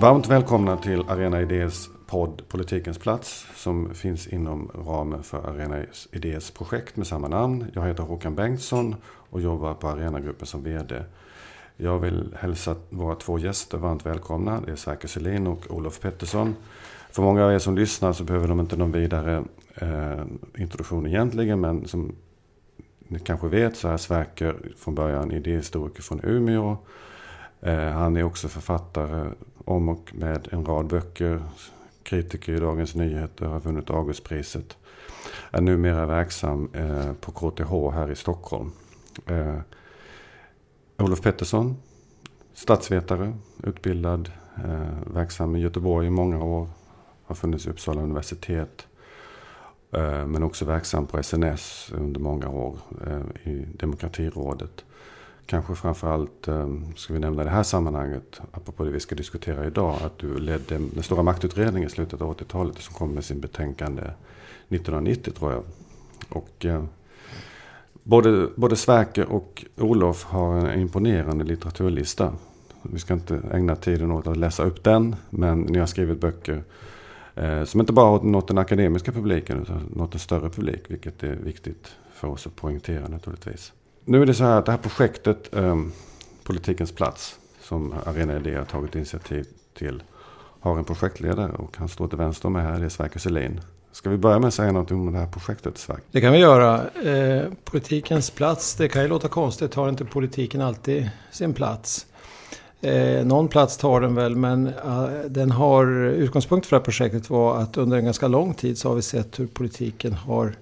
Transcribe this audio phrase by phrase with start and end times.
[0.00, 6.50] Varmt välkomna till Arena Idés podd Politikens plats som finns inom ramen för Arena Idés
[6.50, 7.66] projekt med samma namn.
[7.74, 11.04] Jag heter Håkan Bengtsson och jobbar på Arenagruppen som VD.
[11.76, 14.60] Jag vill hälsa våra två gäster varmt välkomna.
[14.60, 16.56] Det är Sverker Selin och Olof Pettersson.
[17.10, 19.44] För många av er som lyssnar så behöver de inte någon vidare
[19.74, 20.22] eh,
[20.58, 22.12] introduktion egentligen men som
[22.98, 26.76] ni kanske vet så är Sverker från början idéhistoriker från Umeå.
[27.62, 29.30] Eh, han är också författare
[29.64, 31.42] om och med en rad böcker.
[32.02, 34.76] Kritiker i Dagens Nyheter, har vunnit Augustpriset.
[35.50, 38.72] Är numera verksam eh, på KTH här i Stockholm.
[39.26, 39.58] Eh,
[40.98, 41.76] Olof Pettersson,
[42.54, 44.30] statsvetare, utbildad,
[45.06, 46.68] verksam i Göteborg i många år.
[47.24, 48.86] Har funnits i Uppsala universitet.
[50.26, 52.78] Men också verksam på SNS under många år
[53.44, 54.84] i Demokratirådet.
[55.50, 59.66] Kanske framförallt eh, ska vi nämna i det här sammanhanget, apropå det vi ska diskutera
[59.66, 63.40] idag, att du ledde den stora maktutredningen i slutet av 80-talet som kom med sin
[63.40, 65.62] betänkande 1990 tror jag.
[66.28, 66.84] Och eh,
[68.02, 72.32] både, både Sverker och Olof har en imponerande litteraturlista.
[72.82, 76.62] Vi ska inte ägna tiden åt att läsa upp den, men ni har skrivit böcker
[77.34, 81.22] eh, som inte bara har nått den akademiska publiken utan nått en större publik, vilket
[81.22, 83.72] är viktigt för oss att poängtera naturligtvis.
[84.04, 85.76] Nu är det så här att det här projektet, eh,
[86.42, 89.46] Politikens plats, som Arena Idé har tagit initiativ
[89.78, 90.02] till,
[90.60, 93.60] har en projektledare och han står till vänster om mig här, det är Sverker Selin.
[93.92, 96.04] Ska vi börja med att säga något om det här projektet, Sverker?
[96.10, 96.88] Det kan vi göra.
[96.88, 102.06] Eh, politikens plats, det kan ju låta konstigt, har inte politiken alltid sin plats?
[102.80, 107.30] Eh, någon plats tar den väl, men eh, den har, utgångspunkt för det här projektet
[107.30, 110.54] var att under en ganska lång tid så har vi sett hur politiken har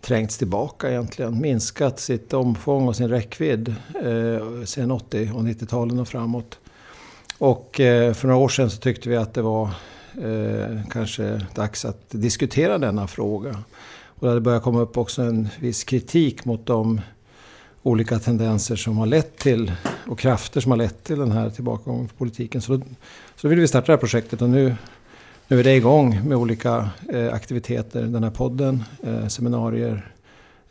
[0.00, 1.40] trängts tillbaka egentligen.
[1.40, 6.58] Minskat sitt omfång och sin räckvidd eh, sen 80 och 90-talen och framåt.
[7.38, 9.70] Och eh, för några år sedan så tyckte vi att det var
[10.22, 13.64] eh, kanske dags att diskutera denna fråga.
[14.06, 17.00] Och det hade börjat komma upp också en viss kritik mot de
[17.82, 19.72] olika tendenser som har lett till
[20.06, 22.62] och krafter som har lett till den här tillbakagången för politiken.
[22.62, 22.78] Så då,
[23.36, 24.74] så då ville vi starta det här projektet och nu
[25.48, 28.02] nu är det igång med olika eh, aktiviteter.
[28.02, 30.12] Den här podden, eh, seminarier,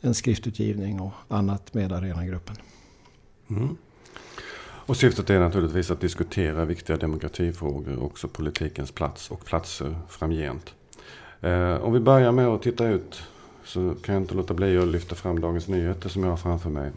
[0.01, 2.55] en skriftutgivning och annat med Arenagruppen.
[3.49, 3.77] Mm.
[4.59, 10.73] Och syftet är naturligtvis att diskutera viktiga demokratifrågor, och också politikens plats och platser framgent.
[11.41, 13.21] Eh, om vi börjar med att titta ut
[13.63, 16.69] så kan jag inte låta bli att lyfta fram Dagens Nyheter som jag har framför
[16.69, 16.91] mig.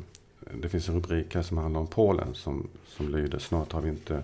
[0.63, 3.89] Det finns en rubrik här som handlar om Polen som, som lyder Snart har vi
[3.89, 4.23] inte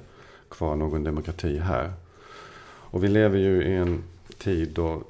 [0.49, 1.93] kvar någon demokrati här.
[2.97, 4.03] Och vi lever ju i en
[4.39, 5.03] tid då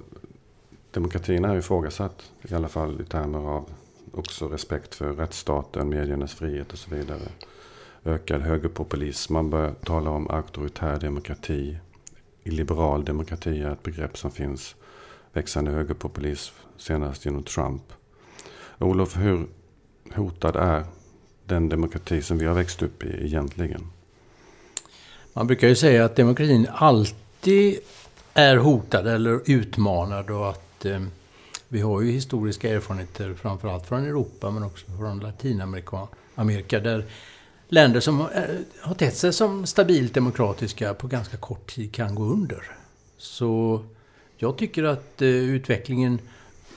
[0.91, 2.33] demokratin är ifrågasatt.
[2.51, 3.71] I alla fall i termer av
[4.13, 7.29] också respekt för rättsstaten, mediernas frihet och så vidare.
[8.05, 9.33] Ökad högerpopulism.
[9.33, 11.77] Man börjar tala om auktoritär demokrati.
[12.45, 14.75] Liberal demokrati är ett begrepp som finns.
[15.33, 17.83] Växande högerpopulism, senast genom Trump.
[18.79, 19.47] Olof, hur
[20.15, 20.85] hotad är
[21.45, 23.87] den demokrati som vi har växt upp i egentligen?
[25.33, 27.79] Man brukar ju säga att demokratin alltid alltid
[28.35, 31.01] är hotade eller utmanade och att eh,
[31.69, 37.05] vi har ju historiska erfarenheter framförallt från Europa men också från Latinamerika Amerika, där
[37.69, 38.27] länder som eh,
[38.81, 42.63] har tett sig som stabilt demokratiska på ganska kort tid kan gå under.
[43.19, 43.81] Så
[44.37, 46.19] jag tycker att eh, utvecklingen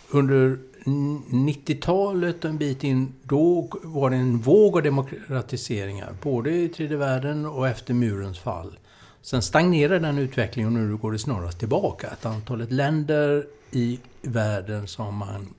[0.09, 6.15] under 90-talet och en bit in, då var det en våg av demokratiseringar.
[6.21, 8.77] Både i tredje världen och efter murens fall.
[9.21, 12.07] Sen stagnerar den utvecklingen och nu går det snarast tillbaka.
[12.09, 15.53] Att antalet länder i världen som man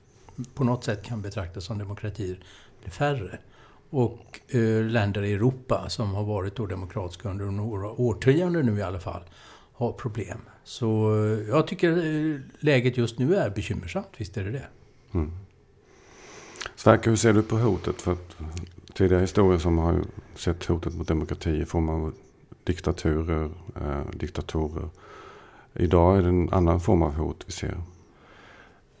[0.53, 2.39] på något sätt kan betrakta som demokratier
[2.81, 3.39] blir färre.
[3.89, 8.81] Och eh, länder i Europa som har varit då demokratiska under några årtionden nu i
[8.81, 9.21] alla fall
[9.73, 10.37] har problem.
[10.63, 14.67] Så eh, jag tycker eh, läget just nu är bekymmersamt, visst är det det.
[15.13, 15.31] Mm.
[16.75, 18.01] Sverker, hur ser du på hotet?
[18.01, 18.17] För
[18.93, 20.03] tidigare historier som har
[20.35, 22.13] sett hotet mot demokrati i form av
[22.63, 24.89] diktaturer, eh, diktatorer.
[25.73, 27.77] Idag är det en annan form av hot vi ser.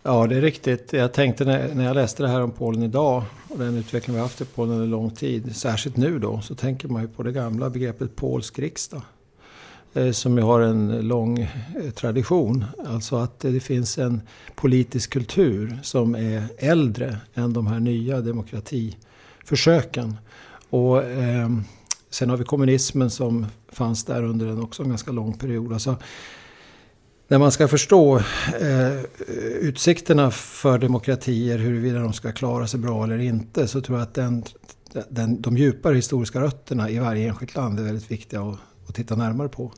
[0.03, 0.93] Ja, det är riktigt.
[0.93, 4.19] Jag tänkte när, när jag läste det här om Polen idag och den utveckling vi
[4.19, 7.23] har haft i Polen under lång tid, särskilt nu då, så tänker man ju på
[7.23, 9.01] det gamla begreppet polsk riksdag.
[9.93, 11.49] Eh, som ju har en lång eh,
[11.95, 12.65] tradition.
[12.85, 14.21] Alltså att det finns en
[14.55, 20.17] politisk kultur som är äldre än de här nya demokratiförsöken.
[20.69, 21.03] Och...
[21.03, 21.49] Eh,
[22.11, 25.73] Sen har vi kommunismen som fanns där under en också en ganska lång period.
[25.73, 25.97] Alltså,
[27.27, 28.17] när man ska förstå
[28.59, 29.01] eh,
[29.61, 34.13] utsikterna för demokratier, huruvida de ska klara sig bra eller inte, så tror jag att
[34.13, 34.43] den,
[35.09, 39.15] den, de djupare historiska rötterna i varje enskilt land är väldigt viktiga att, att titta
[39.15, 39.71] närmare på.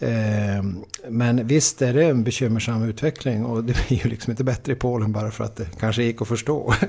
[0.00, 4.72] Ehm, men visst är det en bekymmersam utveckling och det blir ju liksom inte bättre
[4.72, 6.74] i Polen bara för att det kanske gick att förstå.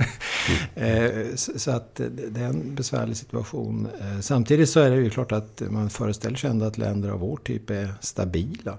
[0.76, 1.38] Mm.
[1.38, 3.88] Så att det är en besvärlig situation.
[4.02, 7.20] Ehm, samtidigt så är det ju klart att man föreställer sig ändå att länder av
[7.20, 8.78] vår typ är stabila.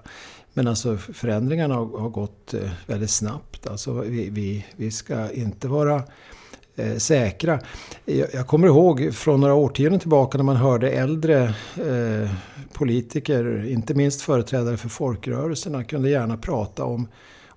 [0.53, 3.67] Men alltså förändringarna har, har gått eh, väldigt snabbt.
[3.67, 6.03] Alltså vi, vi, vi ska inte vara
[6.75, 7.59] eh, säkra.
[8.05, 11.43] Jag, jag, kommer ihåg från några årtionden tillbaka när man hörde äldre
[11.75, 12.29] eh,
[12.73, 17.07] politiker, inte minst företrädare för folkrörelserna, kunde gärna prata om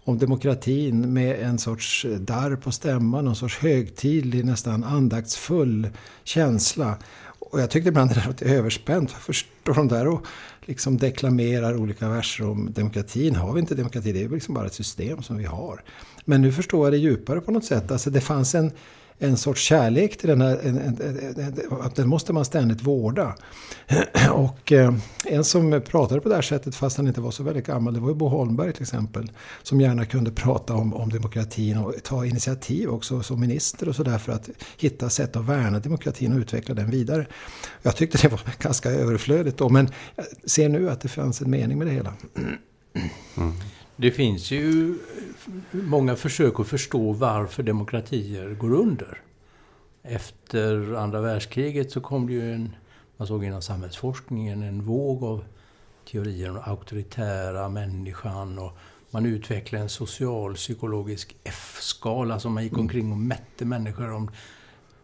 [0.07, 5.89] om demokratin med en sorts darr på stämman, någon sorts högtidlig, nästan andaktsfull
[6.25, 6.97] känsla.
[7.39, 9.13] Och jag tyckte ibland det där var överspänt.
[9.13, 10.27] Varför står de där och
[10.65, 13.37] liksom deklamerar olika verser om demokratin?
[13.37, 14.13] Har vi inte demokrati?
[14.13, 15.83] Det är liksom bara ett system som vi har.
[16.25, 17.91] Men nu förstår jag det djupare på något sätt.
[17.91, 18.73] Alltså det fanns en
[19.19, 23.35] en sorts kärlek till den här, en, en, en, att den måste man ständigt vårda.
[24.33, 27.67] Och eh, en som pratade på det här sättet fast han inte var så väldigt
[27.67, 29.31] gammal, det var ju Bo Holmberg till exempel.
[29.63, 34.19] Som gärna kunde prata om, om demokratin och ta initiativ också som minister och sådär
[34.19, 37.27] för att hitta sätt att värna demokratin och utveckla den vidare.
[37.83, 41.51] Jag tyckte det var ganska överflödigt då, men jag ser nu att det fanns en
[41.51, 42.13] mening med det hela.
[43.37, 43.53] Mm.
[43.97, 44.95] Det finns ju
[45.71, 49.23] många försök att förstå varför demokratier går under.
[50.03, 52.77] Efter andra världskriget så kom det ju en,
[53.17, 55.45] man såg inom samhällsforskningen, en våg av
[56.11, 58.79] teorier om auktoritära människan och
[59.11, 64.31] man utvecklade en socialpsykologisk F-skala som man gick omkring och mätte människor om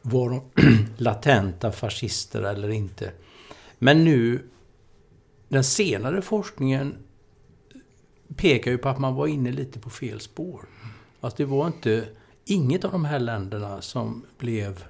[0.03, 0.43] var de
[0.97, 3.13] latenta fascister eller inte.
[3.79, 4.49] Men nu,
[5.49, 6.95] den senare forskningen
[8.37, 10.69] pekar ju på att man var inne lite på fel spår.
[11.21, 12.09] Att det var inte...
[12.45, 14.85] Inget av de här länderna som blev...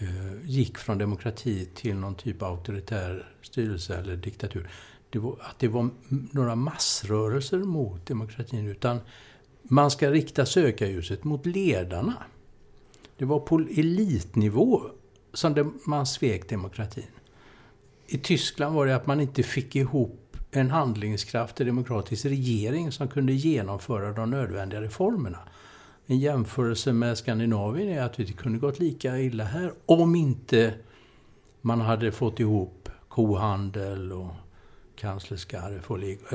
[0.00, 4.70] Eh, gick från demokrati till någon typ av auktoritär styrelse eller diktatur.
[5.10, 8.66] Det var, att det var några massrörelser mot demokratin.
[8.66, 9.00] Utan
[9.62, 12.14] man ska rikta sökarljuset mot ledarna.
[13.16, 14.82] Det var på elitnivå
[15.32, 17.04] som det, man svek demokratin.
[18.06, 23.32] I Tyskland var det att man inte fick ihop en handlingskraftig demokratisk regering som kunde
[23.32, 25.38] genomföra de nödvändiga reformerna.
[26.06, 30.74] En jämförelse med Skandinavien är att det kunde gått lika illa här om inte
[31.60, 34.30] man hade fått ihop kohandel och
[34.96, 35.80] kanslerskarv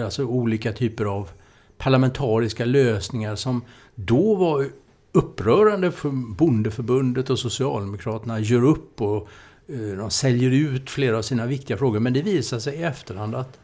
[0.04, 1.30] alltså olika typer av
[1.78, 3.64] parlamentariska lösningar som
[3.96, 4.70] då var
[5.12, 9.28] upprörande för bondeförbundet och Socialdemokraterna gör upp och
[9.68, 12.00] eh, de säljer ut flera av sina viktiga frågor.
[12.00, 13.60] Men det visar sig i efterhand att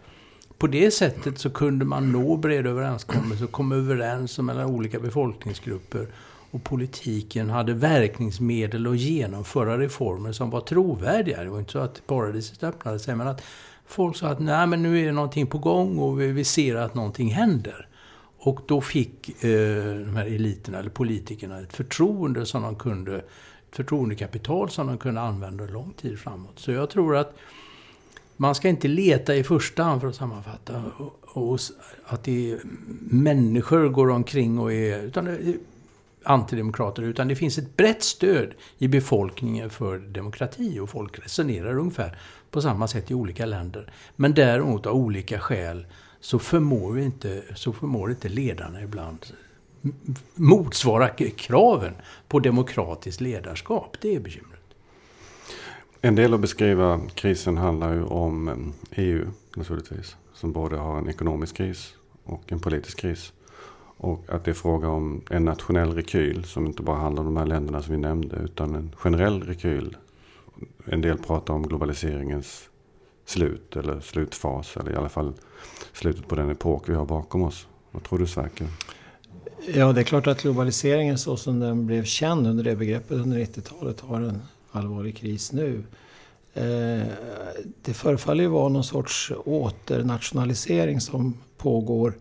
[0.58, 6.08] på det sättet så kunde man nå breda överenskommelser och komma överens mellan olika befolkningsgrupper.
[6.52, 11.44] Och politiken hade verkningsmedel att genomföra reformer som var trovärdiga.
[11.44, 13.44] Det var inte så att paradiset öppnade sig, men att
[13.86, 16.76] folk sa att nej men nu är det någonting på gång och vi, vi ser
[16.76, 17.88] att någonting händer.
[18.40, 23.76] Och då fick eh, de här eliterna, eller politikerna, ett förtroende som de kunde, ett
[23.76, 26.60] förtroendekapital som de kunde använda lång tid framåt.
[26.60, 27.36] Så jag tror att
[28.38, 31.60] man ska inte leta i första hand, för att sammanfatta, och, och
[32.06, 32.60] att det är
[33.10, 35.38] människor går omkring och är utan,
[36.24, 42.18] antidemokrater, utan det finns ett brett stöd i befolkningen för demokrati och folk resonerar ungefär
[42.52, 43.92] på samma sätt i olika länder.
[44.16, 45.86] Men däremot av olika skäl
[46.20, 49.26] så förmår, vi inte, så förmår inte ledarna ibland
[50.36, 51.94] motsvara kraven
[52.28, 53.98] på demokratiskt ledarskap.
[54.02, 54.47] Det är bekymmer.
[56.02, 59.26] En del att beskriva krisen handlar ju om eh, EU
[59.56, 60.16] naturligtvis.
[60.34, 63.34] Som både har en ekonomisk kris och en politisk kris.
[63.98, 67.38] Och att det är fråga om en nationell rekyl som inte bara handlar om de
[67.38, 68.36] här länderna som vi nämnde.
[68.36, 69.98] Utan en generell rekyl.
[70.86, 72.70] En del pratar om globaliseringens
[73.26, 74.78] slut eller slutfas.
[74.78, 75.34] Eller i alla fall
[75.94, 77.68] slutet på den epok vi har bakom oss.
[77.92, 78.68] Vad tror du Sverker?
[79.74, 83.38] Ja, det är klart att globaliseringen så som den blev känd under det begreppet under
[83.38, 84.42] 90-talet har en
[84.78, 85.84] allvarlig kris nu.
[86.58, 87.08] Eh,
[87.82, 92.18] det förefaller ju vara någon sorts åternationalisering som pågår.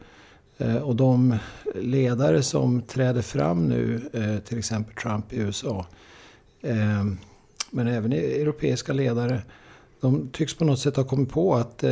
[0.59, 1.37] Eh, och de
[1.75, 5.87] ledare som träder fram nu, eh, till exempel Trump i USA,
[7.71, 9.43] men även europeiska ledare,
[10.01, 11.85] de tycks på något sätt ha kommit på att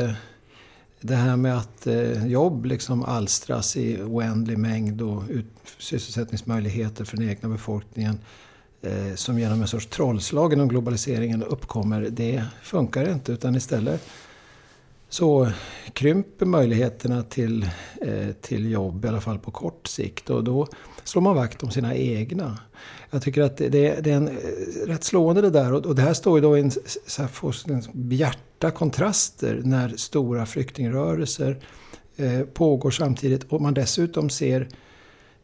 [1.00, 1.86] det här med att
[2.26, 5.22] jobb liksom alstras i oändlig mängd och
[5.78, 8.18] sysselsättningsmöjligheter för den egna befolkningen
[8.86, 13.32] Eh, som genom en sorts trollslag inom globaliseringen uppkommer, det funkar inte.
[13.32, 14.00] Utan istället
[15.08, 15.50] så
[15.92, 17.62] krymper möjligheterna till,
[18.00, 20.30] eh, till jobb, i alla fall på kort sikt.
[20.30, 20.66] Och då
[21.04, 22.58] slår man vakt om sina egna.
[23.10, 25.72] Jag tycker att det, det är en, eh, rätt slående det där.
[25.72, 26.70] Och, och det här står ju då i en,
[27.06, 31.58] så här, en bjärta kontraster när stora flyktingrörelser
[32.16, 33.44] eh, pågår samtidigt.
[33.44, 34.68] Och man dessutom ser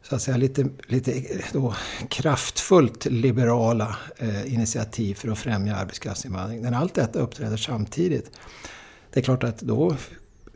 [0.03, 1.75] så att säga lite, lite då,
[2.09, 6.63] kraftfullt liberala eh, initiativ för att främja arbetskraftsinvandring.
[6.63, 8.31] När allt detta uppträder samtidigt.
[9.13, 9.97] Det är klart att då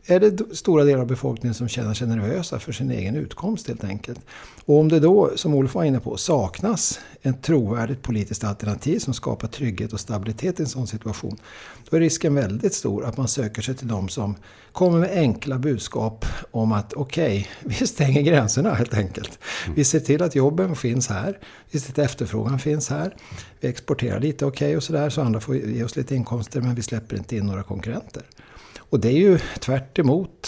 [0.07, 3.83] är det stora delar av befolkningen som känner sig nervösa för sin egen utkomst helt
[3.83, 4.19] enkelt.
[4.65, 9.13] Och om det då, som Olof var inne på, saknas ett trovärdigt politiskt alternativ som
[9.13, 11.37] skapar trygghet och stabilitet i en sån situation.
[11.89, 14.35] Då är risken väldigt stor att man söker sig till de som
[14.71, 19.39] kommer med enkla budskap om att okej, okay, vi stänger gränserna helt enkelt.
[19.75, 21.39] Vi ser till att jobben finns här.
[21.71, 23.15] Vi ser till att efterfrågan finns här.
[23.59, 26.75] Vi exporterar lite okej okay och sådär så andra får ge oss lite inkomster men
[26.75, 28.23] vi släpper inte in några konkurrenter.
[28.95, 29.99] Och det är ju tvärt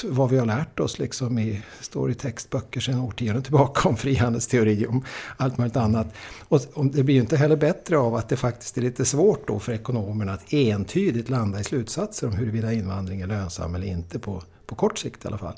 [0.03, 4.85] vad vi har lärt oss liksom i, står i textböcker sedan årtionden tillbaka om frihandelsteori
[4.85, 5.03] och
[5.37, 6.07] allt möjligt annat.
[6.47, 9.47] Och, och det blir ju inte heller bättre av att det faktiskt är lite svårt
[9.47, 14.19] då för ekonomerna att entydigt landa i slutsatser om huruvida invandring är lönsam eller inte
[14.19, 15.55] på, på kort sikt i alla fall.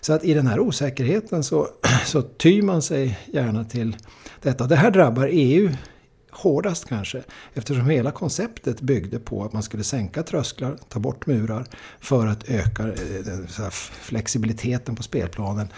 [0.00, 1.68] Så att i den här osäkerheten så,
[2.06, 3.96] så tyr man sig gärna till
[4.42, 4.66] detta.
[4.66, 5.70] Det här drabbar EU
[6.38, 7.22] hårdast kanske.
[7.54, 11.66] Eftersom hela konceptet byggde på att man skulle sänka trösklar, ta bort murar
[12.00, 15.68] för att öka eh, flexibiliteten på spelplanen.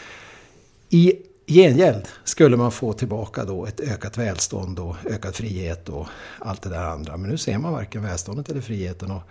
[0.88, 1.14] I
[1.46, 6.06] gengäld skulle man få tillbaka då ett ökat välstånd och ökad frihet och
[6.38, 7.16] allt det där andra.
[7.16, 9.22] Men nu ser man varken välståndet eller friheten och,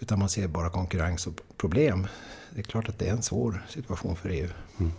[0.00, 2.06] utan man ser bara konkurrens och problem.
[2.50, 4.48] Det är klart att det är en svår situation för EU.
[4.80, 4.92] Mm.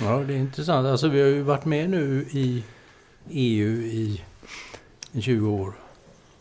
[0.00, 0.86] Ja, det är intressant.
[0.86, 2.64] Alltså, vi har ju varit med nu i
[3.30, 4.22] EU i
[5.20, 5.72] 20 år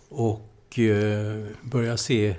[0.10, 2.36] och eh, börja se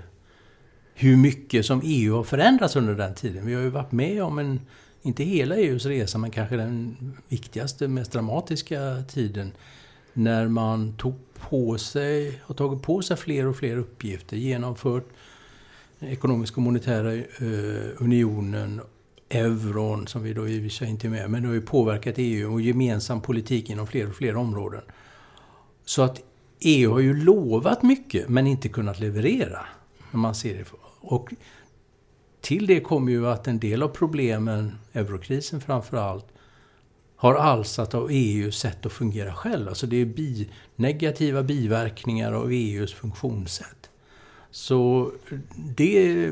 [0.95, 3.47] hur mycket som EU har förändrats under den tiden.
[3.47, 4.61] Vi har ju varit med om en,
[5.03, 6.97] inte hela EUs resa, men kanske den
[7.29, 9.53] viktigaste, mest dramatiska tiden
[10.13, 15.09] när man tog på sig, har tagit på sig fler och fler uppgifter, genomfört
[15.99, 18.81] den ekonomiska och monetära eh, unionen,
[19.29, 21.61] euron, som vi då i och för sig inte är med, men det har ju
[21.61, 24.83] påverkat EU och gemensam politik inom fler och fler områden.
[25.88, 26.23] Så att
[26.61, 29.66] EU har ju lovat mycket men inte kunnat leverera.
[30.11, 30.64] När man ser det.
[31.00, 31.35] Och
[32.40, 36.26] till det kommer ju att en del av problemen, eurokrisen framför allt,
[37.16, 39.68] har alstrat av EUs sätt att fungera själv.
[39.68, 43.90] Alltså det är bi, negativa biverkningar av EUs funktionssätt.
[44.50, 45.12] Så
[45.57, 46.25] det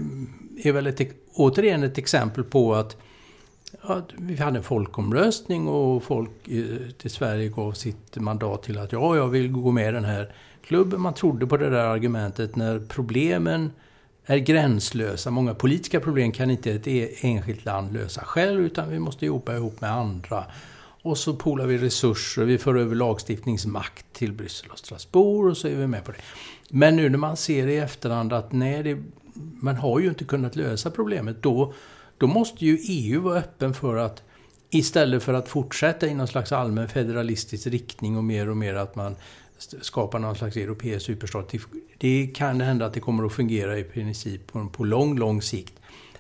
[0.63, 1.01] är väl ett,
[1.35, 2.97] återigen ett exempel på att
[3.83, 9.17] Ja, vi hade en folkomröstning och folk i Sverige gav sitt mandat till att ja,
[9.17, 11.01] jag vill gå med i den här klubben.
[11.01, 13.71] Man trodde på det där argumentet när problemen
[14.27, 15.31] är gränslösa.
[15.31, 19.55] Många politiska problem kan inte ett e-, enskilt land lösa själv utan vi måste jobba
[19.57, 20.45] ihop med andra.
[21.03, 25.69] Och så polar vi resurser, vi för över lagstiftningsmakt till Bryssel och Strasbourg och så
[25.69, 26.19] är vi med på det.
[26.71, 29.03] Men nu när man ser i efterhand att nej, det,
[29.35, 31.43] man har ju inte kunnat lösa problemet.
[31.43, 31.73] Då
[32.19, 34.23] då måste ju EU vara öppen för att
[34.71, 38.97] istället för att fortsätta i någon slags allmän federalistisk riktning och mer och mer att
[38.97, 39.17] man
[39.81, 41.53] skapar någon slags europeisk superstat.
[41.99, 45.75] Det kan hända att det kommer att fungera i princip på, på lång, lång sikt.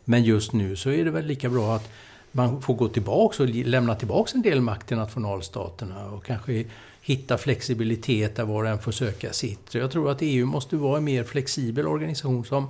[0.04, 1.90] Men just nu så är det väl lika bra att
[2.32, 6.64] man får gå tillbaka och lämna tillbaka en del makt till nationalstaterna och kanske
[7.00, 9.60] hitta flexibilitet där var och en får söka sitt.
[9.68, 12.68] Så jag tror att EU måste vara en mer flexibel organisation som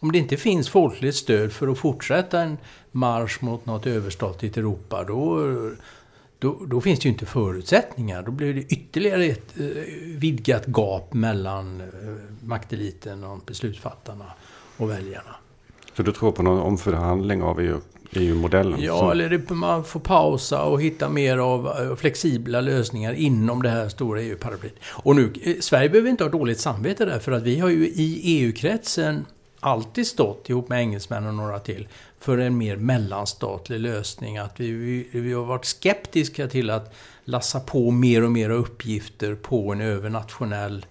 [0.00, 2.58] om det inte finns folkligt stöd för att fortsätta en
[2.92, 5.50] marsch mot något överstatligt Europa, då,
[6.38, 8.22] då, då, finns det ju inte förutsättningar.
[8.22, 9.66] Då blir det ytterligare ett eh,
[10.18, 11.86] vidgat gap mellan eh,
[12.44, 14.24] makteliten och beslutsfattarna
[14.76, 15.36] och väljarna.
[15.96, 18.82] Så du tror på någon omförhandling av EU, EU-modellen?
[18.82, 19.10] Ja, som...
[19.10, 24.20] eller man får pausa och hitta mer av eh, flexibla lösningar inom det här stora
[24.20, 24.74] EU-paraplyet.
[24.84, 28.20] Och nu, Sverige behöver inte ha dåligt samvete där, för att vi har ju i
[28.24, 29.24] EU-kretsen
[29.66, 34.38] alltid stått, ihop med engelsmän och några till, för en mer mellanstatlig lösning.
[34.38, 36.94] Att vi, vi, vi har varit skeptiska till att
[37.24, 40.86] lassa på mer och mer uppgifter på en övernationell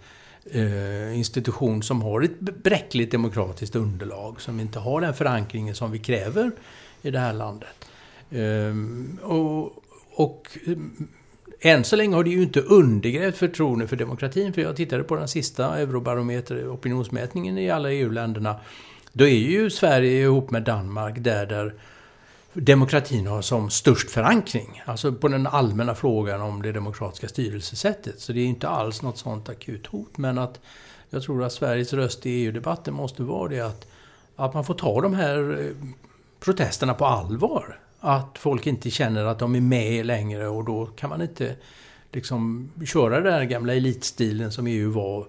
[0.51, 5.99] eh, institution som har ett bräckligt demokratiskt underlag, som inte har den förankringen som vi
[5.99, 6.51] kräver
[7.01, 7.89] i det här landet.
[8.29, 9.83] Eh, och,
[10.15, 10.57] och
[11.59, 14.53] än så länge har det ju inte undergrävt förtroendet för demokratin.
[14.53, 18.55] För jag tittade på den sista Eurobarometer opinionsmätningen i alla EU-länderna.
[19.13, 21.73] Då är ju Sverige ihop med Danmark där, där
[22.53, 24.83] demokratin har som störst förankring.
[24.85, 28.19] Alltså på den allmänna frågan om det demokratiska styrelsesättet.
[28.19, 30.17] Så det är inte alls något sånt akut hot.
[30.17, 30.59] Men att
[31.09, 33.87] jag tror att Sveriges röst i EU-debatten måste vara det att
[34.35, 35.87] att man får ta de här eh,
[36.39, 37.79] protesterna på allvar.
[38.07, 41.55] Att folk inte känner att de är med längre och då kan man inte
[42.11, 45.27] liksom köra den här gamla elitstilen som EU var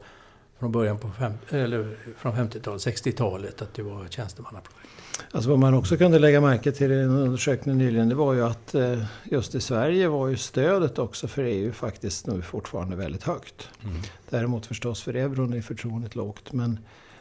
[0.59, 4.91] från början på fem, eller från 50-talet, 60-talet, att det var tjänstemannaprojekt.
[5.31, 8.45] Alltså vad man också kunde lägga märke till i en undersökning nyligen det var ju
[8.45, 13.23] att eh, just i Sverige var ju stödet också för EU faktiskt nu fortfarande väldigt
[13.23, 13.69] högt.
[13.85, 13.97] Mm.
[14.31, 16.53] Däremot förstås för euron är förtroendet lågt.
[16.53, 16.79] Men,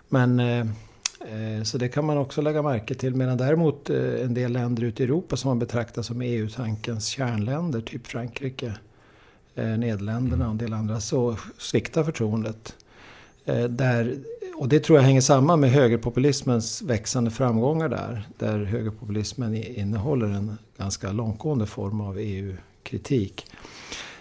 [0.10, 0.66] men eh,
[1.32, 3.16] Eh, så det kan man också lägga märke till.
[3.16, 7.82] Medan däremot eh, en del länder ute i Europa som man betraktar som EU-tankens kärnländer,
[7.82, 8.74] typ Frankrike,
[9.56, 12.76] eh, Nederländerna och en del andra, så sviktar förtroendet.
[13.70, 14.18] Där
[14.56, 18.28] och det tror jag hänger samman med högerpopulismens växande framgångar där.
[18.38, 23.46] Där högerpopulismen innehåller en ganska långtgående form av EU-kritik.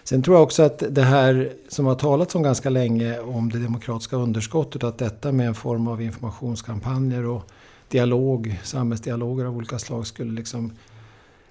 [0.05, 3.59] Sen tror jag också att det här som har talats om ganska länge om det
[3.59, 4.85] demokratiska underskottet.
[4.85, 7.51] Att detta med en form av informationskampanjer och
[7.89, 10.73] dialog, samhällsdialoger av olika slag skulle liksom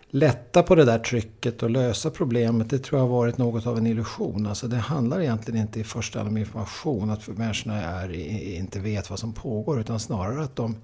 [0.10, 3.78] lätta på det där trycket och lösa problemet, det tror jag har varit något av
[3.78, 4.48] en illusion.
[4.48, 8.14] Alltså det handlar egentligen inte i första hand om information, att människorna är,
[8.58, 10.76] inte vet vad som pågår, utan snarare att de,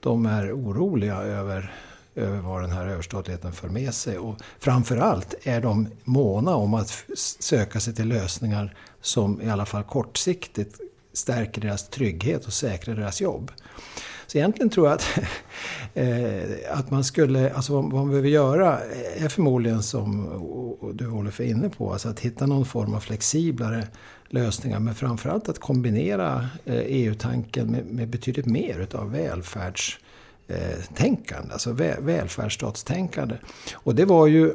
[0.00, 1.72] de är oroliga över,
[2.14, 4.18] över vad den här överstatligheten för med sig.
[4.18, 9.82] Och framförallt är de måna om att söka sig till lösningar som i alla fall
[9.82, 10.80] kortsiktigt
[11.12, 13.52] stärker deras trygghet och säkrar deras jobb.
[14.26, 15.08] Så egentligen tror jag att,
[15.94, 18.78] eh, att man skulle, alltså vad man behöver göra
[19.16, 20.26] är förmodligen som
[20.94, 23.86] du Olof är inne på, alltså att hitta någon form av flexiblare
[24.28, 24.80] lösningar.
[24.80, 29.10] Men framförallt att kombinera eh, e EU-tanken med, med betydligt mer utav
[30.48, 30.56] Eh,
[30.94, 33.36] tänkande, alltså välfärdsstatstänkande.
[33.74, 34.54] Och det var ju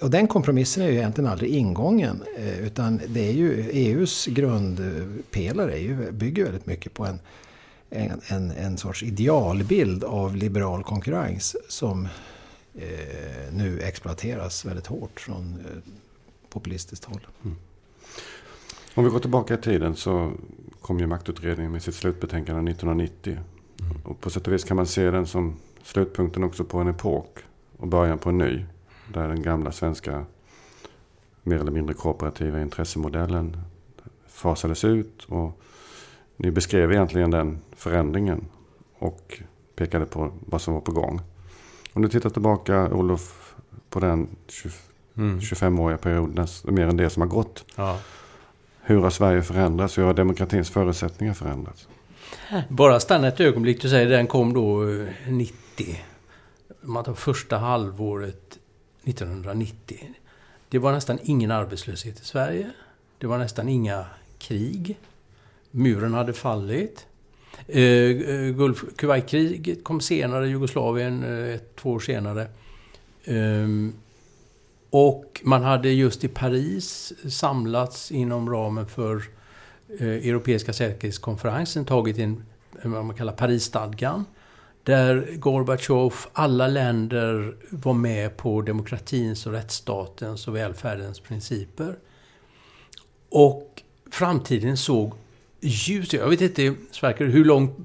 [0.00, 2.22] och den kompromissen är ju egentligen aldrig ingången.
[2.38, 7.18] Eh, utan det är ju EUs grundpelare är ju, bygger väldigt mycket på en
[7.90, 12.08] en, en, en sorts idealbild av liberal konkurrens som
[12.74, 15.92] eh, nu exploateras väldigt hårt från eh,
[16.48, 17.26] populistiskt håll.
[17.44, 17.56] Mm.
[18.94, 20.32] Om vi går tillbaka i tiden så
[20.80, 23.38] kom ju maktutredningen med sitt slutbetänkande 1990.
[24.04, 27.38] Och på sätt och vis kan man se den som slutpunkten också på en epok
[27.76, 28.64] och början på en ny.
[29.12, 30.24] Där den gamla svenska
[31.42, 33.56] mer eller mindre kooperativa intressemodellen
[34.26, 35.60] fasades ut och
[36.36, 38.44] ni beskrev egentligen den förändringen
[38.98, 39.42] och
[39.76, 41.20] pekade på vad som var på gång.
[41.92, 43.54] Om du tittar tillbaka Olof
[43.90, 44.70] på den 20,
[45.16, 45.38] mm.
[45.38, 47.64] 25-åriga perioden, mer än det som har gått.
[47.76, 47.98] Ja.
[48.80, 49.98] Hur har Sverige förändrats?
[49.98, 51.88] Hur har demokratins förutsättningar förändrats?
[52.68, 53.82] Bara stanna ett ögonblick.
[53.82, 56.00] Du säger den kom då eh, 90.
[56.80, 58.58] Man tar första halvåret
[59.04, 60.08] 1990.
[60.68, 62.70] Det var nästan ingen arbetslöshet i Sverige.
[63.18, 64.06] Det var nästan inga
[64.38, 64.98] krig.
[65.70, 67.06] Muren hade fallit.
[67.66, 72.46] Eh, eh Gulf, Kuwaitkriget kom senare, Jugoslavien eh, ett, två år senare.
[73.24, 73.68] Eh,
[74.90, 79.22] och man hade just i Paris samlats inom ramen för
[79.96, 82.44] Eh, Europeiska säkerhetskonferensen tagit in
[82.82, 84.24] eh, vad man kallar Parisstadgan.
[84.82, 91.96] Där Gorbatjov, alla länder var med på demokratins och rättsstatens och välfärdens principer.
[93.28, 95.14] Och framtiden såg
[95.60, 96.14] ljus.
[96.14, 97.78] Jag vet inte, Sverker, hur långt...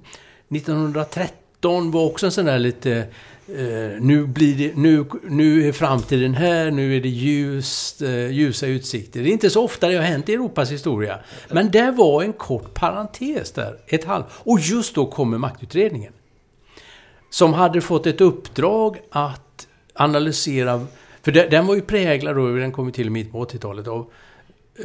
[0.50, 3.08] 1913 var också en sån där lite...
[3.48, 8.68] Eh, nu, blir det, nu, nu är framtiden här, nu är det ljust, eh, ljusa
[8.68, 9.24] utsikter.
[9.24, 11.20] Det är inte så ofta det har hänt i Europas historia.
[11.50, 14.24] Men det var en kort parentes där, ett halv.
[14.30, 16.14] Och just då kommer maktutredningen.
[17.30, 20.88] Som hade fått ett uppdrag att analysera...
[21.22, 24.12] För den var ju präglad då, den kom till i mitten på 80-talet, av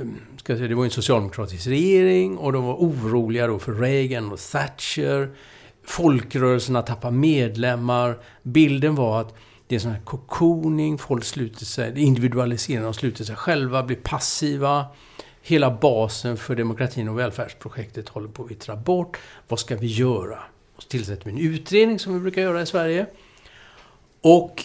[0.00, 4.32] ehm, ska säga, det var en socialdemokratisk regering och de var oroliga då för Reagan
[4.32, 5.30] och Thatcher.
[5.88, 8.18] Folkrörelserna tappar medlemmar.
[8.42, 9.34] Bilden var att
[9.66, 14.86] det är sån här cocooning, folk sluter sig, individualiserar, de sluter sig själva, blir passiva.
[15.42, 19.18] Hela basen för demokratin och välfärdsprojektet håller på att vittra bort.
[19.48, 20.38] Vad ska vi göra?
[20.76, 23.06] Och så tillsätter vi en utredning som vi brukar göra i Sverige.
[24.20, 24.64] Och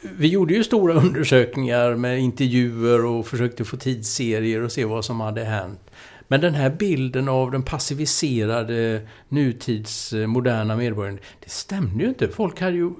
[0.00, 5.20] vi gjorde ju stora undersökningar med intervjuer och försökte få tidsserier och se vad som
[5.20, 5.90] hade hänt.
[6.32, 12.28] Men den här bilden av den passiviserade nutidsmoderna eh, medborgaren, det stämde ju inte.
[12.28, 12.90] Folk hade ju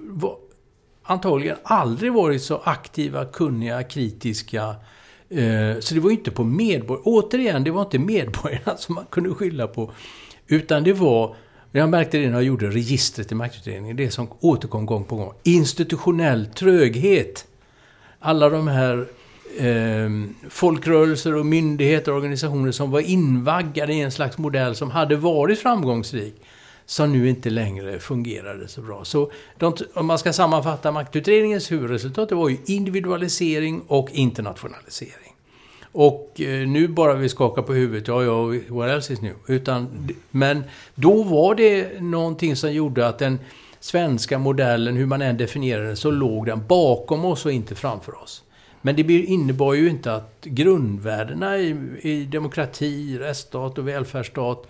[1.03, 4.75] antagligen aldrig varit så aktiva, kunniga, kritiska.
[5.29, 9.05] Eh, så det var ju inte på medborgarna, återigen, det var inte medborgarna som man
[9.11, 9.93] kunde skylla på.
[10.47, 11.37] Utan det var
[11.71, 13.97] jag märkte det när jag gjorde registret i maktutredningen.
[13.97, 15.33] Det som återkom gång på gång.
[15.43, 17.47] Institutionell tröghet.
[18.19, 19.09] Alla de här
[19.59, 20.11] eh,
[20.51, 25.59] folkrörelser och myndigheter och organisationer som var invaggade i en slags modell som hade varit
[25.59, 26.35] framgångsrik.
[26.87, 29.05] som nu inte längre fungerade så bra.
[29.05, 35.33] Så de, om man ska sammanfatta maktutredningens huvudresultat, det var ju individualisering och internationalisering.
[35.93, 39.35] Och eh, nu bara vi skakar på huvudet, ja, ja, what else is new?
[39.47, 43.39] Utan, men då var det någonting som gjorde att den
[43.81, 48.23] svenska modellen, hur man än definierar den, så låg den bakom oss och inte framför
[48.23, 48.43] oss.
[48.83, 54.67] Men det innebar ju inte att grundvärdena i, i demokrati, rättsstat och välfärdsstat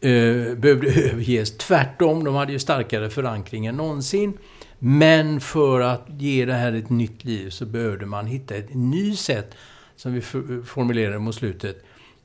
[0.00, 1.56] eh, behövde överges.
[1.56, 4.38] Tvärtom, de hade ju starkare förankring än någonsin.
[4.78, 9.18] Men för att ge det här ett nytt liv så behövde man hitta ett nytt
[9.18, 9.54] sätt,
[9.96, 10.20] som vi
[10.64, 11.84] formulerade mot slutet,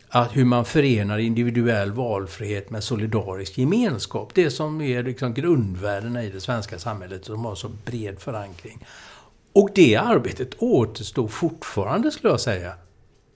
[0.09, 4.31] att hur man förenar individuell valfrihet med solidarisk gemenskap.
[4.33, 8.85] Det som är liksom grundvärdena i det svenska samhället som har så bred förankring.
[9.53, 12.73] Och det arbetet återstår fortfarande skulle jag säga.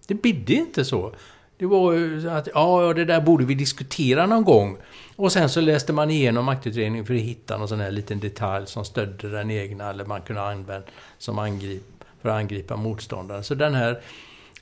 [0.07, 1.13] Det bidde inte så.
[1.57, 4.77] Det var ju att, ja, det där borde vi diskutera någon gång.
[5.15, 8.67] Och sen så läste man igenom maktutredningen för att hitta någon sån här liten detalj
[8.67, 13.43] som stödde den egna, eller man kunde använda som angrip, för att angripa motståndaren.
[13.43, 14.01] Så den här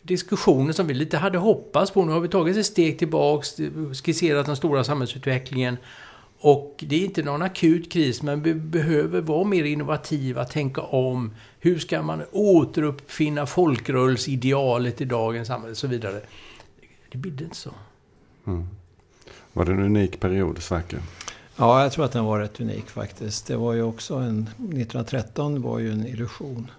[0.01, 3.57] diskussionen som vi lite hade hoppats på, nu har vi tagit ett steg tillbaks,
[4.03, 5.77] skisserat den stora samhällsutvecklingen
[6.43, 11.33] och det är inte någon akut kris, men vi behöver vara mer innovativa, tänka om.
[11.59, 16.21] Hur ska man återuppfinna folkrörelseidealet i dagens samhälle och så vidare.
[17.11, 17.71] Det blir inte så.
[18.47, 18.67] Mm.
[19.53, 20.99] Var det en unik period, Sverker?
[21.55, 23.47] Ja, jag tror att den var rätt unik faktiskt.
[23.47, 24.41] Det var ju också en...
[24.41, 26.71] 1913 var ju en illusion.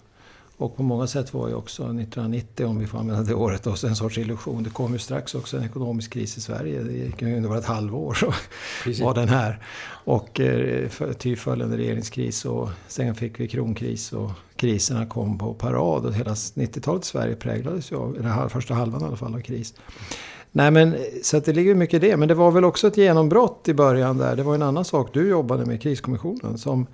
[0.63, 3.87] Och på många sätt var ju också 1990, om vi får använda det året, också
[3.87, 4.63] en sorts illusion.
[4.63, 6.83] Det kom ju strax också en ekonomisk kris i Sverige.
[6.83, 8.35] Det gick ju bara ett halvår så
[8.85, 9.05] Precis.
[9.05, 9.59] var den här.
[10.05, 16.07] Och eh, ty följande regeringskris och sen fick vi kronkris och kriserna kom på parad.
[16.07, 19.41] Och hela 90-talet i Sverige präglades ju av, eller första halvan i alla fall, av
[19.41, 19.75] kris.
[20.53, 22.17] Nej men, så att det ligger mycket i det.
[22.17, 24.37] Men det var väl också ett genombrott i början där.
[24.37, 26.59] Det var en annan sak du jobbade med, kriskommissionen.
[26.59, 26.87] Som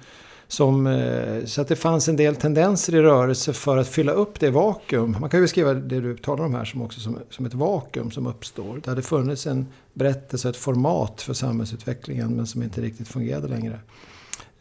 [0.49, 4.41] som, eh, så att det fanns en del tendenser i rörelse för att fylla upp
[4.41, 5.17] det vakuum.
[5.21, 8.11] Man kan ju beskriva det du talar om här som också som, som ett vakuum
[8.11, 8.81] som uppstår.
[8.85, 13.79] Det hade funnits en berättelse, ett format för samhällsutvecklingen men som inte riktigt fungerade längre.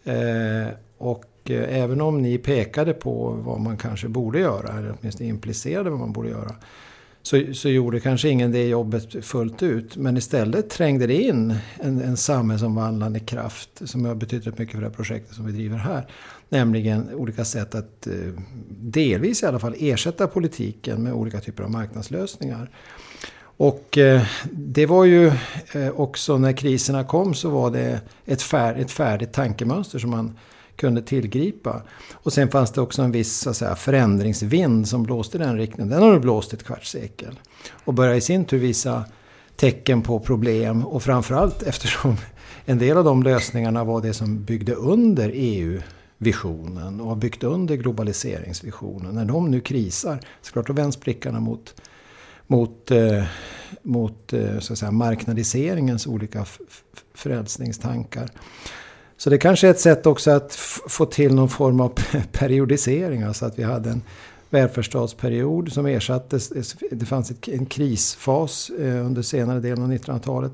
[0.03, 5.29] Eh, och eh, även om ni pekade på vad man kanske borde göra, eller åtminstone
[5.29, 6.55] implicerade vad man borde göra,
[7.27, 9.97] så, så gjorde kanske ingen det jobbet fullt ut.
[9.97, 14.81] Men istället trängde det in en, en samhällsomvandlande kraft som har betytt rätt mycket för
[14.81, 16.07] det här projektet som vi driver här.
[16.49, 18.13] Nämligen olika sätt att eh,
[18.69, 22.69] delvis i alla fall ersätta politiken med olika typer av marknadslösningar.
[23.39, 25.27] Och eh, det var ju
[25.71, 30.37] eh, också när kriserna kom så var det ett, fär, ett färdigt tankemönster som man
[30.77, 31.81] kunde tillgripa.
[32.13, 35.57] Och sen fanns det också en viss så att säga, förändringsvind som blåste i den
[35.57, 35.89] riktningen.
[35.89, 37.39] Den har nu blåst ett kvarts sekel.
[37.71, 39.05] Och börjar i sin tur visa
[39.55, 40.85] tecken på problem.
[40.85, 42.15] Och framförallt eftersom
[42.65, 47.75] en del av de lösningarna var det som byggde under EU-visionen och har byggt under
[47.75, 49.15] globaliseringsvisionen.
[49.15, 51.81] När de nu krisar, såklart då vänds blickarna mot,
[52.47, 53.23] mot, eh,
[53.81, 56.45] mot eh, så att säga, marknadiseringens olika
[57.13, 58.29] frälsningstankar.
[59.17, 60.55] Så det kanske är ett sätt också att
[60.89, 61.89] få till någon form av
[62.31, 63.23] periodisering.
[63.23, 64.01] Alltså att vi hade en
[64.49, 66.49] välfärdsstatsperiod som ersattes.
[66.91, 70.51] Det fanns en krisfas eh, under senare delen av 1900-talet.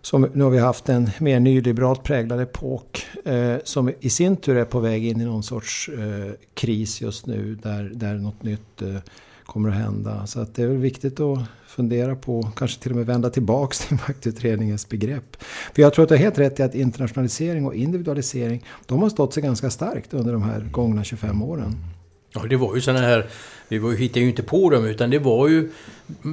[0.00, 4.56] Som, nu har vi haft en mer nyliberalt präglad epok eh, som i sin tur
[4.56, 8.82] är på väg in i någon sorts eh, kris just nu där, där något nytt
[8.82, 8.96] eh,
[9.46, 10.26] kommer att hända.
[10.26, 13.96] Så att det är viktigt att fundera på, kanske till och med vända tillbaks till
[14.08, 15.36] maktutredningens begrepp.
[15.74, 19.10] För jag tror att du har helt rätt i att internationalisering och individualisering, de har
[19.10, 21.76] stått sig ganska starkt under de här gångna 25 åren.
[22.36, 23.26] Ja, det var ju sådana här,
[23.68, 25.70] vi var, hittade ju inte på dem, utan det var ju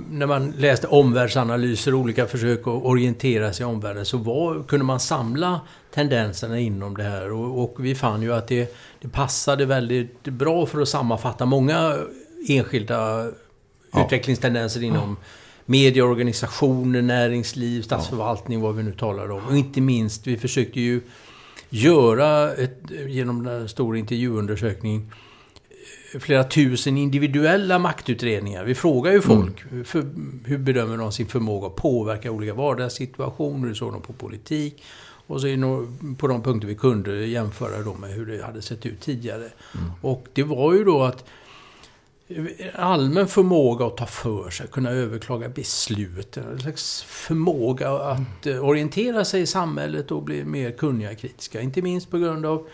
[0.09, 4.85] när man läste omvärldsanalyser och olika försök att orientera sig i omvärlden så var, kunde
[4.85, 5.61] man samla
[5.93, 10.65] tendenserna inom det här och, och vi fann ju att det, det passade väldigt bra
[10.65, 11.97] för att sammanfatta många
[12.47, 13.31] enskilda
[13.91, 14.05] ja.
[14.05, 15.27] utvecklingstendenser inom ja.
[15.65, 18.65] media, organisationer, näringsliv, statsförvaltning, ja.
[18.65, 19.45] vad vi nu talar om.
[19.45, 21.01] Och inte minst, vi försökte ju
[21.69, 25.11] göra, ett, genom den stora intervjuundersökningen,
[26.19, 28.63] flera tusen individuella maktutredningar.
[28.63, 29.27] Vi frågar ju mm.
[29.27, 29.85] folk, mm.
[29.85, 30.05] för,
[30.45, 34.83] hur bedömer de sin förmåga att påverka olika vardagssituationer, hur såg de på politik?
[35.27, 35.47] Och så
[36.17, 39.49] på de punkter vi kunde jämföra då med hur det hade sett ut tidigare.
[39.75, 39.91] Mm.
[40.01, 41.25] Och det var ju då att
[42.75, 46.37] allmän förmåga att ta för sig, kunna överklaga beslut.
[46.37, 51.61] En slags förmåga att eh, orientera sig i samhället och bli mer kunniga och kritiska.
[51.61, 52.67] Inte minst på grund av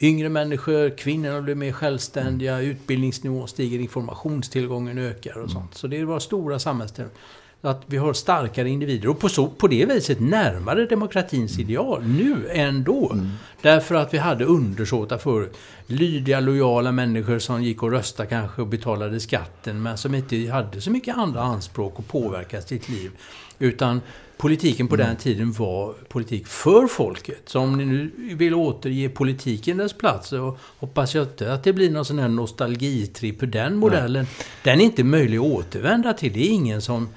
[0.00, 5.74] yngre människor, kvinnorna blir mer självständiga, utbildningsnivån stiger, informationstillgången ökar och sånt.
[5.74, 7.14] Så det var stora samhällstrender
[7.62, 11.70] att vi har starkare individer och på, så, på det viset närmare demokratins Mm.
[11.70, 13.16] ideal nu än då.
[13.62, 15.56] Därför att vi hade undersåtar förut.
[15.86, 20.80] Lydiga, lojala människor som gick och röstade kanske och betalade skatten men som inte hade
[20.80, 23.10] så mycket andra anspråk att påverka sitt liv.
[23.58, 24.00] Utan
[24.36, 25.06] politiken på Mm.
[25.06, 27.42] den tiden var politik för folket.
[27.46, 31.72] Så om ni nu vill återge politiken dess plats så hoppas jag inte att det
[31.72, 34.26] blir någon sån här nostalgitripp den modellen.
[34.64, 36.32] Den är inte möjlig att återvända till.
[36.32, 37.08] Det är ingen som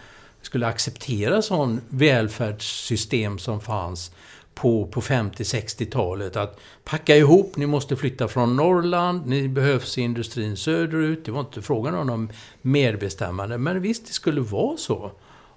[0.44, 4.12] skulle acceptera sån välfärdssystem som fanns
[4.54, 6.36] på, på 50-60-talet.
[6.36, 11.26] Att packa ihop, ni måste flytta från Norrland, ni behövs i industrin söderut.
[11.26, 13.58] Det var inte frågan om någon medbestämmande.
[13.58, 15.12] Men visst, det skulle vara så.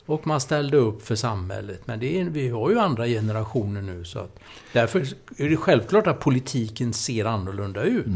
[0.07, 1.81] Och man ställde upp för samhället.
[1.85, 4.05] Men det är, vi har ju andra generationer nu.
[4.05, 4.39] Så att,
[4.73, 5.01] därför
[5.37, 8.07] är det självklart att politiken ser annorlunda ut.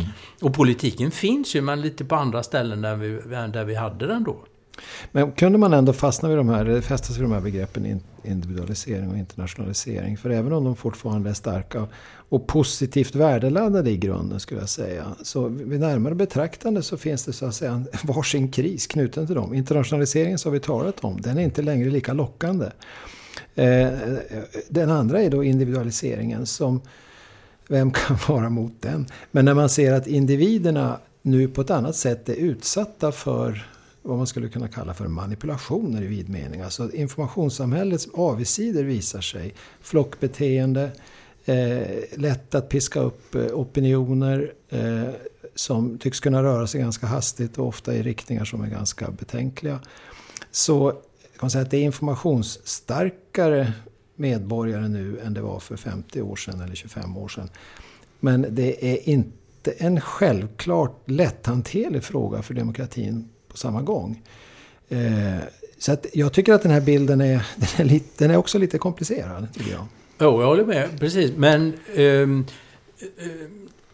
[0.40, 3.08] Och politiken finns ju, men lite på andra ställen där vi,
[3.52, 4.36] där vi hade den då.
[5.12, 9.10] Men kunde man ändå fastna vid de här, fästa sig vid de här begreppen individualisering
[9.10, 10.16] och internationalisering?
[10.16, 11.86] För även om de fortfarande är starka
[12.30, 15.06] och positivt värdeladdade i grunden skulle jag säga.
[15.22, 19.34] Så vid närmare betraktande så finns det så att säga en varsin kris knuten till
[19.34, 19.54] dem.
[19.54, 22.66] Internationaliseringen som vi talat om, den är inte längre lika lockande.
[23.54, 23.88] Eh,
[24.68, 26.80] den andra är då individualiseringen som
[27.68, 29.06] vem kan vara mot den?
[29.30, 33.66] Men när man ser att individerna nu på ett annat sätt är utsatta för
[34.02, 36.60] vad man skulle kunna kalla för manipulationer i vid mening.
[36.60, 39.54] Alltså informationssamhällets avigsidor visar sig.
[39.80, 40.90] Flockbeteende,
[41.44, 41.86] eh,
[42.16, 45.08] lätt att piska upp eh, opinioner eh,
[45.54, 49.80] som tycks kunna röra sig ganska hastigt och ofta i riktningar som är ganska betänkliga.
[50.50, 50.98] Så kan
[51.40, 53.72] man säga att det är informationsstarkare
[54.16, 57.48] medborgare nu än det var för 50 år sedan eller 25 år sedan.
[58.20, 64.22] Men det är inte en självklart lätthanterlig fråga för demokratin på samma gång.
[64.88, 64.98] Eh,
[65.78, 68.58] så att jag tycker att den här bilden är, den är, lite, den är också
[68.58, 69.54] lite komplicerad.
[69.54, 69.86] Tycker jag.
[70.18, 71.00] Jo, jag håller med.
[71.00, 71.32] Precis.
[71.36, 72.46] Men ehm,
[73.00, 73.26] eh,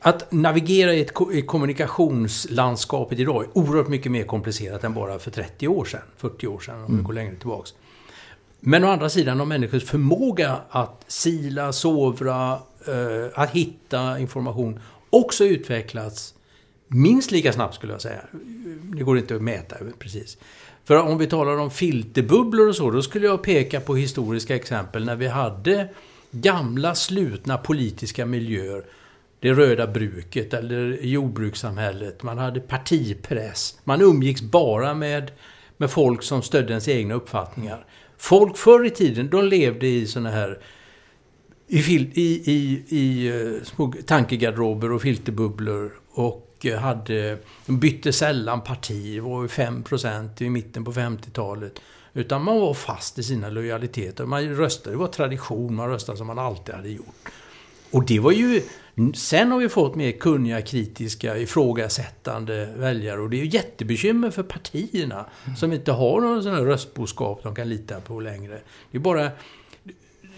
[0.00, 5.30] att navigera i, ett, i kommunikationslandskapet idag är oerhört mycket mer komplicerat än bara för
[5.30, 7.74] 30 år sedan, 40 år sedan om vi går längre tillbaks.
[8.60, 12.52] Men å andra sidan har människors förmåga att sila, sovra,
[12.86, 16.34] eh, att hitta information också utvecklats
[16.88, 18.20] minst lika snabbt skulle jag säga.
[18.96, 20.38] Det går inte att mäta precis.
[20.84, 25.04] För om vi talar om filterbubblor och så, då skulle jag peka på historiska exempel
[25.04, 25.88] när vi hade
[26.30, 28.84] gamla slutna politiska miljöer.
[29.40, 32.22] Det röda bruket eller jordbrukssamhället.
[32.22, 33.78] Man hade partipress.
[33.84, 35.30] Man umgicks bara med,
[35.76, 37.86] med folk som stödde ens egna uppfattningar.
[38.18, 40.58] Folk förr i tiden, de levde i såna här
[41.68, 41.78] i,
[42.14, 49.14] i, i, i eh, små tankegarderober och filterbubblor och eh, hade, de bytte sällan parti,
[49.14, 51.80] det var ju 5% i mitten på 50-talet.
[52.14, 54.26] Utan man var fast i sina lojaliteter.
[54.26, 57.28] Man röstade, det var tradition, man röstade som man alltid hade gjort.
[57.90, 58.62] Och det var ju...
[59.14, 63.20] Sen har vi fått mer kunniga, kritiska, ifrågasättande väljare.
[63.20, 67.54] Och det är ju jättebekymmer för partierna som inte har någon sån här röstboskap de
[67.54, 68.58] kan lita på längre.
[68.90, 69.30] Det är bara...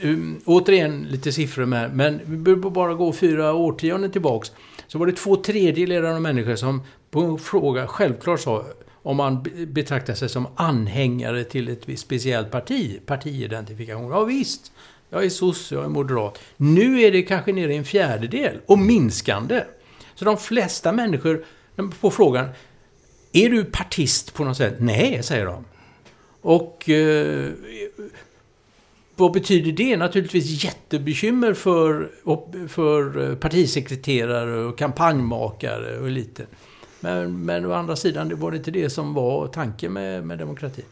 [0.03, 4.53] Um, återigen lite siffror med, men vi behöver bara gå fyra årtionden tillbaks.
[4.89, 8.65] Så var det två tredjedelar av människor som på en fråga självklart sa
[9.03, 14.11] om man betraktar sig som anhängare till ett visst speciellt parti, partiidentifikation.
[14.11, 14.73] Ja visst,
[15.11, 16.39] jag är sosse, jag är moderat.
[16.57, 19.65] Nu är det kanske nere i en fjärdedel och minskande.
[20.15, 21.45] Så de flesta människor,
[22.01, 22.49] på frågan,
[23.33, 24.75] är du partist på något sätt?
[24.79, 25.65] Nej, säger de.
[26.41, 27.51] Och eh,
[29.19, 29.97] vad betyder det?
[29.97, 32.11] Naturligtvis jättebekymmer för,
[32.69, 36.47] för partisekreterare och kampanjmakare och eliten.
[37.01, 40.83] Men, men å andra sidan, det var inte det som var tanken med, med demokrati.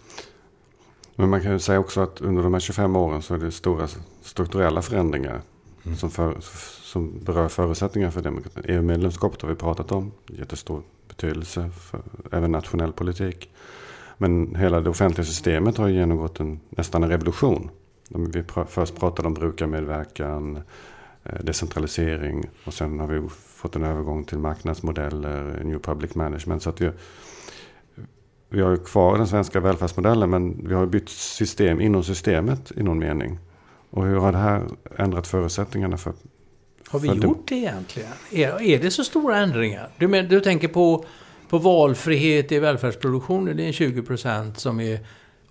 [1.15, 3.53] Men man kan ju säga också att under de här 25 åren så är det
[3.53, 3.89] stora
[4.23, 5.41] strukturella förändringar
[5.99, 6.37] som, för,
[6.83, 8.65] som berör förutsättningar för demokratin.
[8.69, 12.01] EU-medlemskapet har vi pratat om, jättestor betydelse för
[12.33, 13.51] även nationell politik.
[14.19, 17.71] Men hela det offentliga systemet har genomgått en, nästan en revolution.
[18.09, 20.57] Vi först pratade om brukarmedverkan,
[21.25, 26.63] eh, decentralisering och sen har vi fått en övergång till marknadsmodeller, new public management.
[26.63, 26.91] Så att vi,
[28.49, 32.83] vi har ju kvar den svenska välfärdsmodellen men vi har bytt system inom systemet i
[32.83, 33.39] någon mening.
[33.91, 34.67] Och hur har det här
[34.99, 36.13] ändrat förutsättningarna för...
[36.89, 38.13] Har vi gjort det egentligen?
[38.31, 39.91] Är, är det så stora ändringar?
[39.99, 41.05] Du, men, du tänker på,
[41.49, 45.01] på valfrihet i välfärdsproduktionen, det är 20 procent som är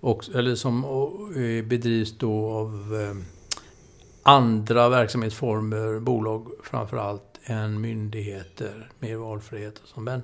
[0.00, 3.26] också, eller som eh, bedrivs då av eh,
[4.22, 10.00] andra verksamhetsformer, bolag framför allt, än myndigheter, med valfrihet och så.
[10.00, 10.22] Men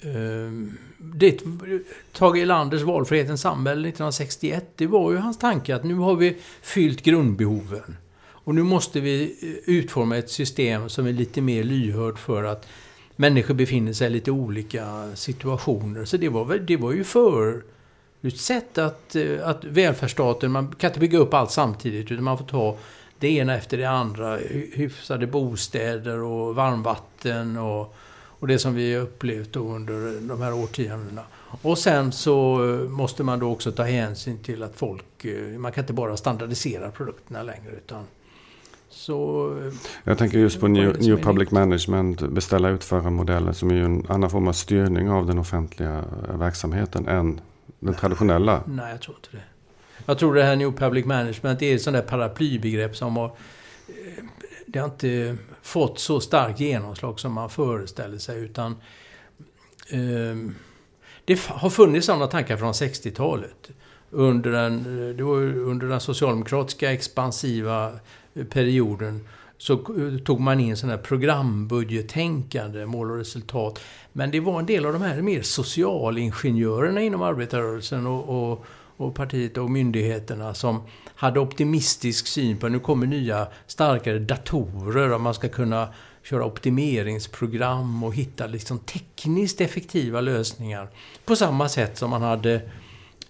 [0.00, 1.40] ehm, det,
[2.12, 7.02] Tage Erlanders Valfrihetens samhälle 1961, det var ju hans tanke att nu har vi fyllt
[7.02, 7.96] grundbehoven.
[8.26, 12.66] Och nu måste vi eh, utforma ett system som är lite mer lyhörd för att
[13.16, 16.04] människor befinner sig i lite olika situationer.
[16.04, 17.73] Så det var, det var ju för
[18.78, 22.76] att, eh, att välfärdsstaten, man kan inte bygga upp allt samtidigt utan man får ta
[23.18, 24.36] det ena efter det andra.
[24.72, 27.96] Hyfsade bostäder och varmvatten och
[28.44, 31.22] och det som vi upplevt under de här årtiondena.
[31.62, 32.58] Och sen så
[32.88, 35.24] måste man då också ta hänsyn till att folk...
[35.24, 38.04] Eh, man kan inte bara standardisera produkterna längre utan...
[38.88, 39.50] Så,
[40.04, 44.06] jag tänker just på New, New Public Management, beställa utföra modeller som är ju en
[44.08, 46.04] annan form av styrning av den offentliga
[46.38, 47.40] verksamheten än
[47.84, 48.62] den traditionella.
[48.66, 49.42] Nej, jag tror inte det.
[50.06, 53.26] Jag tror det här New Public Management är ett sånt där paraplybegrepp som har...
[53.26, 54.24] Eh,
[54.66, 58.38] det har inte fått så starkt genomslag som man föreställer sig.
[58.38, 58.72] Utan
[59.88, 60.52] eh,
[61.24, 63.70] det har funnits sådana tankar från 60-talet.
[64.10, 67.92] Under den, eh, det var under den socialdemokratiska expansiva
[68.34, 69.76] eh, perioden så
[70.24, 73.80] tog man in sådana här programbudgettänkande, mål och resultat.
[74.16, 78.64] Men det var en del av de här mer socialingenjörerna inom arbetarrörelsen och, och,
[78.96, 80.82] och partiet och myndigheterna som
[81.14, 85.88] hade optimistisk syn på att nu kommer nya starkare datorer och man ska kunna
[86.22, 90.88] köra optimeringsprogram och hitta liksom tekniskt effektiva lösningar.
[91.24, 92.54] På samma sätt som man hade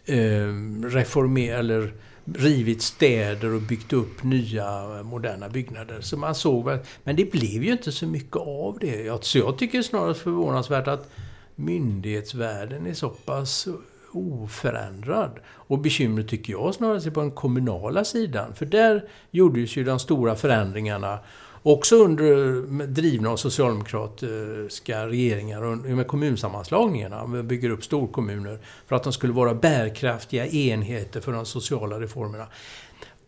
[0.05, 0.49] eh,
[0.83, 1.93] reformerat eller
[2.25, 6.01] rivit städer och byggt upp nya eh, moderna byggnader.
[6.01, 9.25] Så man såg men det blev ju inte så mycket av det.
[9.25, 11.11] Så jag tycker snarare förvånansvärt att
[11.55, 13.69] myndighetsvärlden är så pass
[14.13, 15.39] oförändrad.
[15.47, 18.55] Och bekymret tycker jag snarare är på den kommunala sidan.
[18.55, 21.19] För där gjordes ju de stora förändringarna
[21.67, 27.27] Också under drivna av socialdemokratiska regeringar med kommunsammanslagningarna.
[27.27, 32.47] Man bygger upp storkommuner för att de skulle vara bärkraftiga enheter för de sociala reformerna.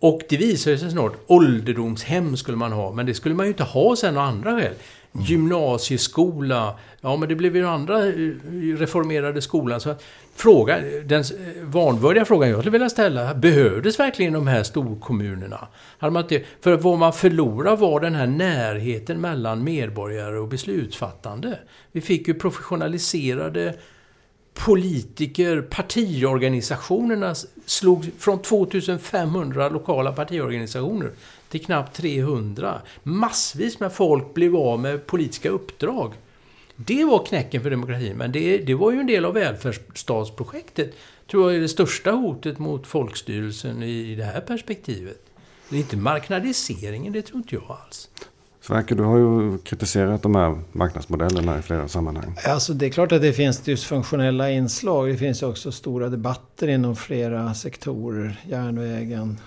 [0.01, 3.65] Och det visade sig snart, ålderdomshem skulle man ha, men det skulle man ju inte
[3.65, 4.75] ha sen av andra skäl.
[5.21, 8.13] Gymnasieskola, ja men det blev ju andra eh,
[8.79, 9.81] reformerade skolan.
[9.81, 9.95] Så
[10.35, 15.69] fråga, den eh, vanvördiga frågan jag skulle vilja ställa, behövdes verkligen de här storkommunerna?
[15.99, 21.59] Hade man inte, för vad man förlorade var den här närheten mellan medborgare och beslutsfattande.
[21.93, 23.75] Vi fick ju professionaliserade
[24.65, 27.35] politiker, partiorganisationerna
[27.67, 31.11] slog från 2500 lokala partiorganisationer
[31.49, 32.81] till knappt 300.
[33.03, 36.13] Massvis med folk blev av med politiska uppdrag.
[36.77, 40.95] Det var knäcken för demokratin, men det, det var ju en del av välfärdsstatsprojektet.
[41.31, 45.23] Tror jag är det största hotet mot folkstyrelsen i det här perspektivet.
[45.69, 48.09] Det är inte marknadiseringen, det tror inte jag alls.
[48.61, 52.37] Sverker, du har ju kritiserat de här marknadsmodellerna i flera sammanhang.
[52.45, 55.09] Alltså det är klart att det finns dysfunktionella inslag.
[55.09, 58.41] Det finns också stora debatter inom flera sektorer.
[58.49, 59.39] Järnvägen,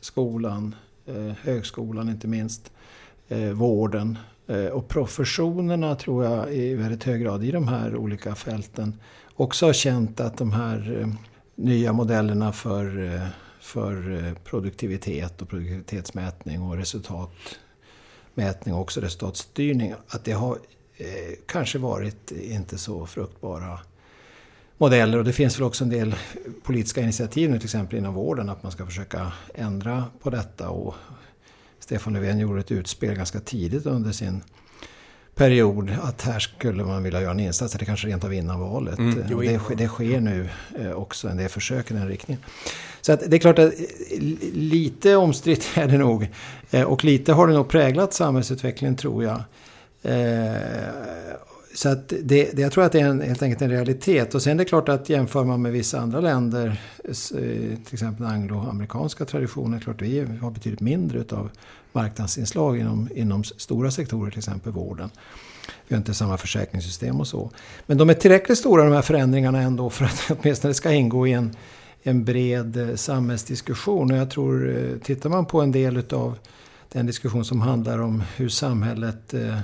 [0.00, 0.74] skolan,
[1.16, 2.72] Eh, högskolan inte minst,
[3.28, 4.18] eh, vården.
[4.46, 8.94] Eh, och professionerna tror jag i väldigt hög grad i de här olika fälten
[9.34, 11.08] också har känt att de här
[11.54, 13.20] nya modellerna för,
[13.60, 20.58] för produktivitet och produktivitetsmätning och resultatmätning och också resultatstyrning, att det har
[21.46, 23.78] kanske varit inte så fruktbara
[24.80, 25.18] modeller.
[25.18, 26.14] Och det finns väl också en del
[26.62, 30.68] politiska initiativ nu till exempel inom vården att man ska försöka ändra på detta.
[30.68, 30.94] Och
[31.78, 34.42] Stefan Löfven gjorde ett utspel ganska tidigt under sin
[35.34, 38.98] period att här skulle man vilja göra en insats, eller kanske rent av vinna valet.
[38.98, 42.42] Mm, jo, det, det, sker nu eh, också en del försök i den riktningen.
[43.00, 44.20] Så att det är klart att eh,
[44.52, 46.28] lite omstritt är det nog.
[46.70, 49.42] Eh, och lite har det nog präglat samhällsutvecklingen tror jag.
[51.74, 54.34] Så att det, det, jag tror att det är en, helt enkelt en realitet.
[54.34, 57.12] Och sen är det klart att jämför man med vissa andra länder, eh,
[57.84, 61.50] till exempel angloamerikanska traditioner, klart vi har betydligt mindre av
[61.92, 65.10] marknadsinslag inom, inom stora sektorer, till exempel vården.
[65.88, 67.50] Vi har inte samma försäkringssystem och så.
[67.86, 71.26] Men de är tillräckligt stora de här förändringarna ändå för att åtminstone det ska ingå
[71.26, 71.56] i en,
[72.02, 74.10] en bred eh, samhällsdiskussion.
[74.10, 76.38] Och jag tror, eh, tittar man på en del av
[76.92, 79.58] den diskussion som handlar om hur samhället eh,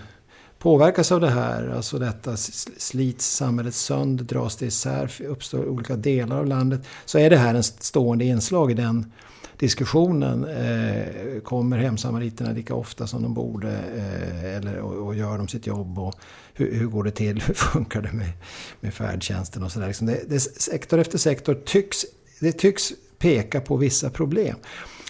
[0.59, 1.73] påverkas av det här.
[1.77, 6.81] Alltså detta slits samhället sönder, dras det isär, uppstår olika delar av landet.
[7.05, 9.13] Så är det här en stående inslag i den
[9.59, 10.45] diskussionen.
[10.45, 13.71] Eh, kommer hemsamariterna lika ofta som de borde?
[13.97, 15.99] Eh, eller, och, och, gör de sitt jobb?
[15.99, 16.15] Och
[16.55, 17.43] hur, hur, går det till?
[17.47, 18.33] Hur funkar det med,
[18.81, 19.87] med färdtjänsten och sådär?
[19.87, 22.05] Liksom det, det, sektor efter sektor tycks,
[22.41, 24.57] det tycks peka på vissa problem.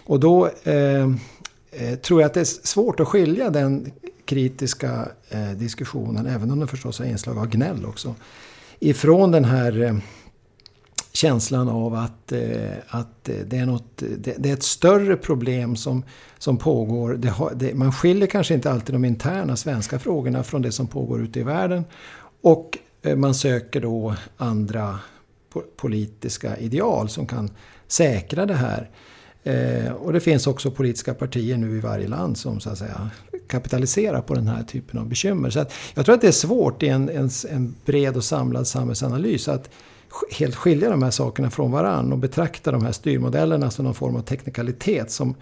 [0.05, 1.03] Och då eh,
[1.71, 3.93] eh tror jag att det är svårt att skilja den
[4.27, 8.15] kritiska eh, diskussionen, även om den förstås har inslag av gnäll också.
[8.79, 9.97] Ifrån den här eh,
[11.17, 15.77] känslan av att, eh, att eh, det, är något, det, det, är ett större problem
[15.77, 16.05] som,
[16.39, 17.15] som pågår.
[17.15, 20.87] Det har, det, man skiljer kanske inte alltid de interna svenska frågorna från det som
[20.87, 21.85] pågår ute i världen.
[22.41, 24.99] Och eh, man söker då andra
[25.77, 27.51] politiska ideal som kan
[27.87, 28.91] säkra det här.
[29.43, 33.11] Eh, och det finns också politiska partier nu i varje land som så att säga
[33.47, 35.51] kapitalisera på den här typen av bekymmer.
[35.51, 38.67] Så att jag tror att det är svårt i en, en, en bred och samlad
[38.67, 39.71] samhällsanalys att
[40.31, 44.17] helt skilja de här sakerna från varann och betrakta de här styrmodellerna som någon form
[44.17, 45.35] av teknikalitet som,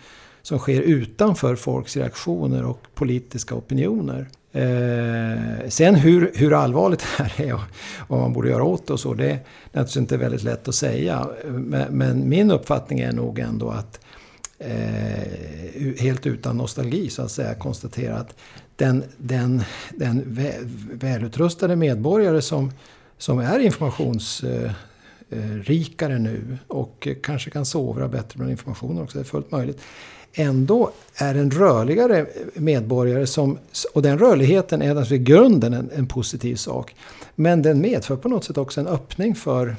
[0.42, 4.28] som sker utanför folks reaktioner och politiska opinioner.
[4.52, 7.60] Eh, sen hur, hur allvarligt det här är och
[8.08, 10.74] vad man borde göra åt det och så, det är naturligtvis inte väldigt lätt att
[10.74, 11.28] säga.
[11.44, 14.03] Men, men min uppfattning är nog ändå att
[14.58, 18.34] eh, helt utan nostalgi så att säga konstatera att
[18.76, 20.38] den, den, den
[20.92, 22.72] välutrustade medborgare som
[23.18, 29.22] som är informationsrikare eh, eh, nu och kanske kan sovra bättre med informationen också, det
[29.22, 29.80] är fullt möjligt.
[30.32, 33.58] Ändå är en rörligare medborgare som,
[33.94, 36.94] och den rörligheten är naturligtvis i grunden en, en positiv sak.
[37.34, 39.76] Men den medför på något sätt också en öppning för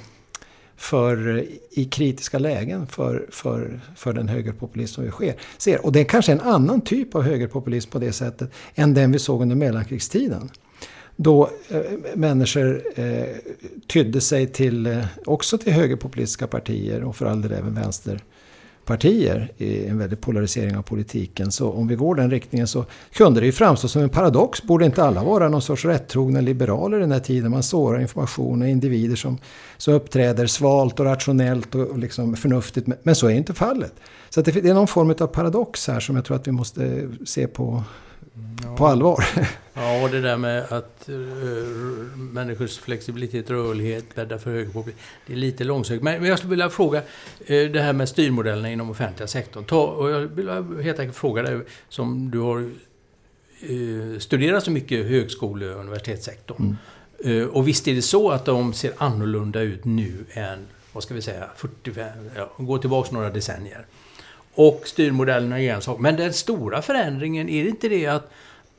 [0.78, 5.86] för, i kritiska lägen för, för, för den högerpopulism som vi sker, ser.
[5.86, 9.20] Och det är kanske en annan typ av högerpopulism på det sättet än den vi
[9.20, 10.50] såg under mellankrigstiden.
[11.16, 11.82] Då eh,
[12.16, 13.26] människor eh,
[13.88, 18.20] tydde sig till, eh, också till högerpopulistiska partier och för all del även vänster
[18.86, 21.52] vänsterpartier i en väldig polarisering av politiken.
[21.52, 24.64] Så om vi går den riktningen så kunde det ju framstå som en paradox.
[24.64, 27.52] Borde inte alla vara någon sorts rättrogna liberaler i den här tiden?
[27.52, 29.38] Man sårar information och individer som,
[29.78, 32.88] som uppträder svalt och rationellt och liksom förnuftigt.
[33.04, 33.94] Men så är inte fallet.
[34.30, 37.10] Så det, det är någon form av paradox här som jag tror att vi måste
[37.26, 37.84] se på
[38.64, 38.76] ja.
[38.78, 39.26] på allvar.
[39.78, 41.16] Ja, och det där med att uh,
[42.18, 44.68] människors flexibilitet, rörlighet bäddar för hög
[45.28, 46.04] Det är lite långsökt.
[46.04, 49.66] Men, men jag skulle vilja fråga uh, det här med styrmodellerna inom offentliga sektorn.
[49.66, 50.50] Ta, och jag vill
[50.84, 52.70] helt enkelt fråga dig, som du har
[53.70, 56.78] uh, studerat så mycket högskole och universitetssektorn.
[57.24, 57.50] Mm.
[57.50, 61.22] och visst är det så att de ser annorlunda ut nu än, vad ska vi
[61.22, 63.86] säga, 45, ja, gå tillbaka några decennier.
[64.54, 66.00] Och styrmodellerna är en sak.
[66.00, 68.32] Men den stora förändringen, är det inte det att,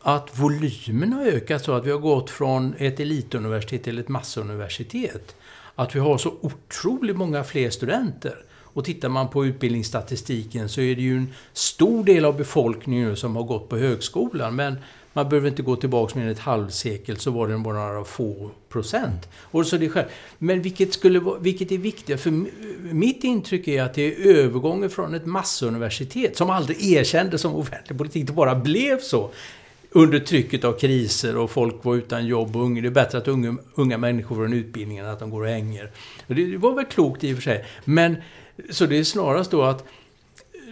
[0.08, 5.36] att volymen har ökat så att vi har gått från ett elituniversitet till ett massuniversitet?
[5.74, 8.34] Att vi har så otroligt många fler studenter.
[8.58, 13.36] Och tittar man på utbildningsstatistiken så är det ju en stor del av befolkningen som
[13.36, 14.56] har gått på högskolan.
[14.56, 14.76] Men
[15.12, 18.50] man behöver inte gå tillbaka mer än ett halvsekel så var det bara några få
[18.68, 19.28] procent.
[19.34, 20.06] Och så det själv.
[20.38, 22.20] Men vilket, skulle, vilket är viktigt?
[22.20, 22.30] För
[22.94, 27.98] mitt intryck är att det är övergången från ett massuniversitet som aldrig erkändes som offentlig
[27.98, 29.30] politik, det bara blev så
[29.96, 32.82] under trycket av kriser och folk var utan jobb och unga.
[32.82, 35.48] Det är bättre att unga, unga människor får en utbildning än att de går och
[35.48, 35.90] hänger.
[36.26, 37.64] Och det var väl klokt i och för sig.
[37.84, 38.16] Men
[38.70, 39.84] så det är snarast då att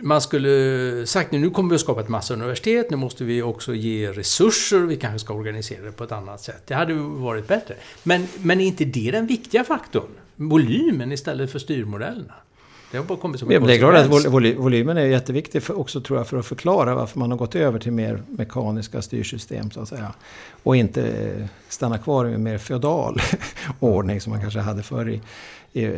[0.03, 4.13] man skulle sagt nu kommer vi att skapa ett massuniversitet, nu måste vi också ge
[4.13, 6.63] resurser, vi kanske ska organisera det på ett annat sätt.
[6.67, 7.75] Det hade varit bättre.
[8.03, 10.11] Men, men är inte det den viktiga faktorn?
[10.37, 12.35] Volymen istället för styrmodellerna?
[12.95, 16.01] Det har bara kommit som en Det är klart att volymen är jätteviktig för, också
[16.01, 19.81] tror jag för att förklara varför man har gått över till mer mekaniska styrsystem så
[19.81, 20.13] att säga.
[20.63, 23.21] Och inte stanna kvar i en mer feodal
[23.81, 25.21] ordning som man kanske hade förr i,
[25.73, 25.91] i eh,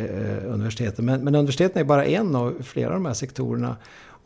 [0.46, 1.04] universiteten.
[1.04, 3.76] Men, men universiteten är bara en av flera av de här sektorerna.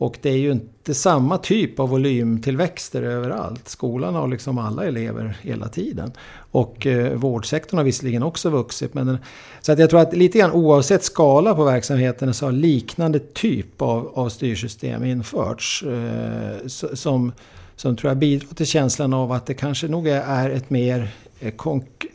[0.01, 3.67] Och det är ju inte samma typ av volymtillväxter överallt.
[3.67, 6.11] Skolan har liksom alla elever hela tiden.
[6.51, 8.93] Och eh, vårdsektorn har visserligen också vuxit.
[8.93, 9.17] Men den,
[9.61, 13.81] så att jag tror att lite grann oavsett skala på verksamheten så har liknande typ
[13.81, 15.83] av, av styrsystem införts.
[15.83, 17.31] Eh, som,
[17.75, 21.53] som tror jag bidrar till känslan av att det kanske nog är ett mer Eh,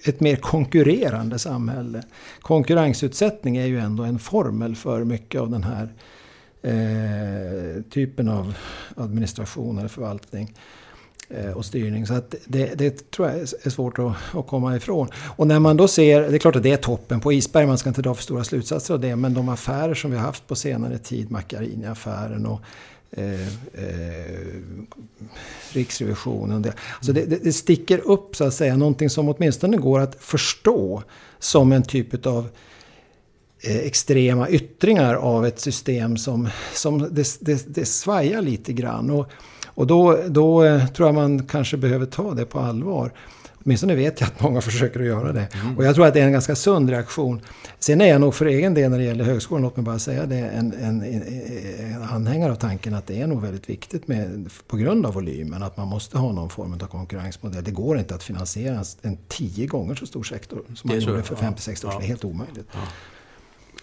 [0.05, 2.03] ett mer konkurrerande samhälle.
[2.41, 5.89] Konkurrensutsättning är ju ändå en formel för mycket av den här
[6.63, 8.55] eh, typen av
[8.97, 10.55] administration eller förvaltning
[11.29, 12.07] eh, och styrning.
[12.07, 15.09] Så att det, det, tror jag är svårt att, att, komma ifrån.
[15.37, 17.79] Och när man då ser, det är klart att det är toppen på isberg, man
[17.79, 20.47] ska inte dra för stora slutsatser av det, men de affärer som vi har haft
[20.47, 22.61] på senare tid, Macchiarini-affären och
[23.11, 24.61] Eh, eh,
[25.73, 26.63] Riksrevisionen.
[26.63, 26.73] Det.
[26.97, 31.03] Alltså det, det, sticker upp så att säga någonting som åtminstone går att förstå
[31.39, 32.49] som en typ av
[33.67, 39.11] extrema yttringar av ett system som, som det, det, det svajar lite grann.
[39.11, 39.31] Och,
[39.77, 43.13] Och då, då eh, tror jag man kanske behöver ta det på allvar.
[43.65, 45.49] Åtminstone vet jag att många försöker att göra det.
[45.55, 45.77] Mm.
[45.77, 47.41] Och jag tror att det är en ganska sund reaktion.
[47.79, 50.27] Sen är jag nog för egen del när det gäller högskolan, låt mig bara säga
[50.27, 54.77] det, en, en, en anhängare av tanken att det är nog väldigt viktigt med, på
[54.77, 57.65] grund av volymen, att man måste ha någon form av konkurrensmodell.
[57.65, 61.37] Det går inte att finansiera en tio gånger så stor sektor som man gjorde för
[61.37, 61.91] 50-60 år sedan.
[61.99, 62.69] Det är helt omöjligt.
[62.73, 62.79] Ja.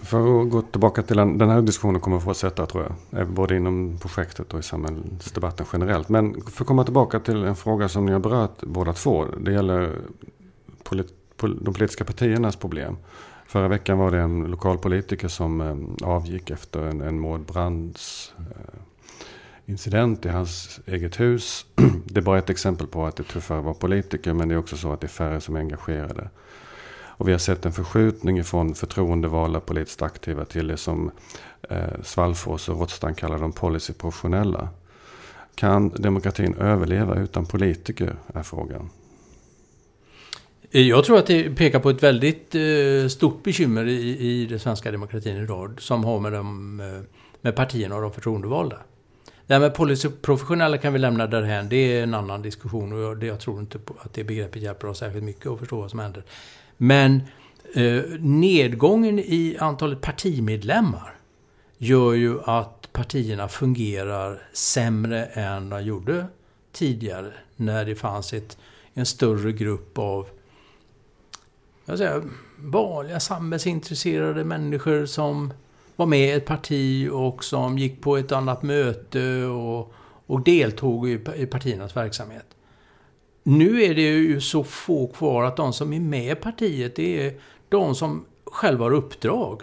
[0.04, 3.22] För att gå tillbaka till den, den här diskussionen kommer att fortsätta tror jag.
[3.22, 6.10] Eh, både inom projektet och i samhällsdebatten generellt.
[6.10, 9.26] Men för att komma tillbaka till en fråga som ni har berört båda två.
[9.26, 9.96] Det gäller
[10.84, 12.98] polit, pol, de politiska partiernas problem.
[13.48, 18.80] Förra veckan var det en lokalpolitiker som eh, avgick efter en, en mordbrands eh,
[19.66, 21.66] incident i hans eget hus.
[22.06, 24.56] Det är bara ett exempel på att det är tuffare att vara politiker men det
[24.56, 26.30] är också så att det är färre som är engagerade.
[27.24, 31.12] Och vi har sett en förskjutning från förtroendevalda politiskt aktiva till det som
[31.70, 34.70] eh, Svallfors och Rothstein kallar de policyprofessionella.
[35.56, 38.90] Kan demokratin överleva utan politiker, är frågan.
[40.72, 44.92] Jag tror att det pekar på ett väldigt eh, stort bekymmer i, i den svenska
[44.92, 47.02] demokratin idag som har med, de, eh,
[47.42, 48.78] med partierna och de förtroendevalda.
[49.48, 51.70] Det här med policyprofessionella kan vi lämna därhän.
[51.70, 54.98] Det är en annan diskussion och jag, jag tror inte att det begreppet hjälper oss
[54.98, 56.24] särskilt mycket att förstå vad som händer.
[56.84, 57.22] Men
[57.74, 61.16] eh, nedgången i antalet partimedlemmar
[61.78, 66.26] gör ju att partierna fungerar sämre än de gjorde
[66.72, 67.34] tidigare.
[67.56, 68.58] När det fanns ett,
[68.94, 70.28] en större grupp av
[71.86, 72.22] jag säga,
[72.58, 75.54] vanliga samhällsintresserade människor som
[75.96, 79.94] var med i ett parti och som gick på ett annat möte och,
[80.26, 82.53] och deltog i, i partiernas verksamhet.
[83.44, 87.28] Nu är det ju så få kvar att de som är med i partiet, det
[87.28, 87.40] är
[87.70, 89.62] de som själva har uppdrag.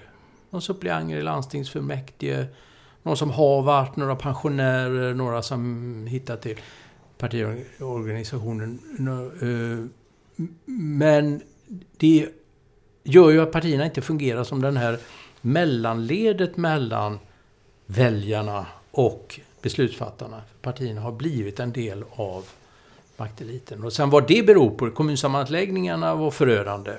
[0.51, 2.47] Någon suppleanter i landstingsfullmäktige,
[3.03, 6.57] någon som har varit, några pensionärer, några som hittat till
[7.19, 8.79] partiorganisationen.
[9.43, 9.85] Eh,
[10.75, 11.43] men
[11.97, 12.29] det
[13.05, 14.99] gör ju att partierna inte fungerar som den här
[15.41, 17.19] mellanledet mellan
[17.87, 20.43] väljarna och beslutsfattarna.
[20.63, 22.45] Partierna har blivit en del av
[23.21, 23.85] makteliten.
[23.85, 26.93] Och sen vad det beror på, kommunsammanläggningarna var förödande.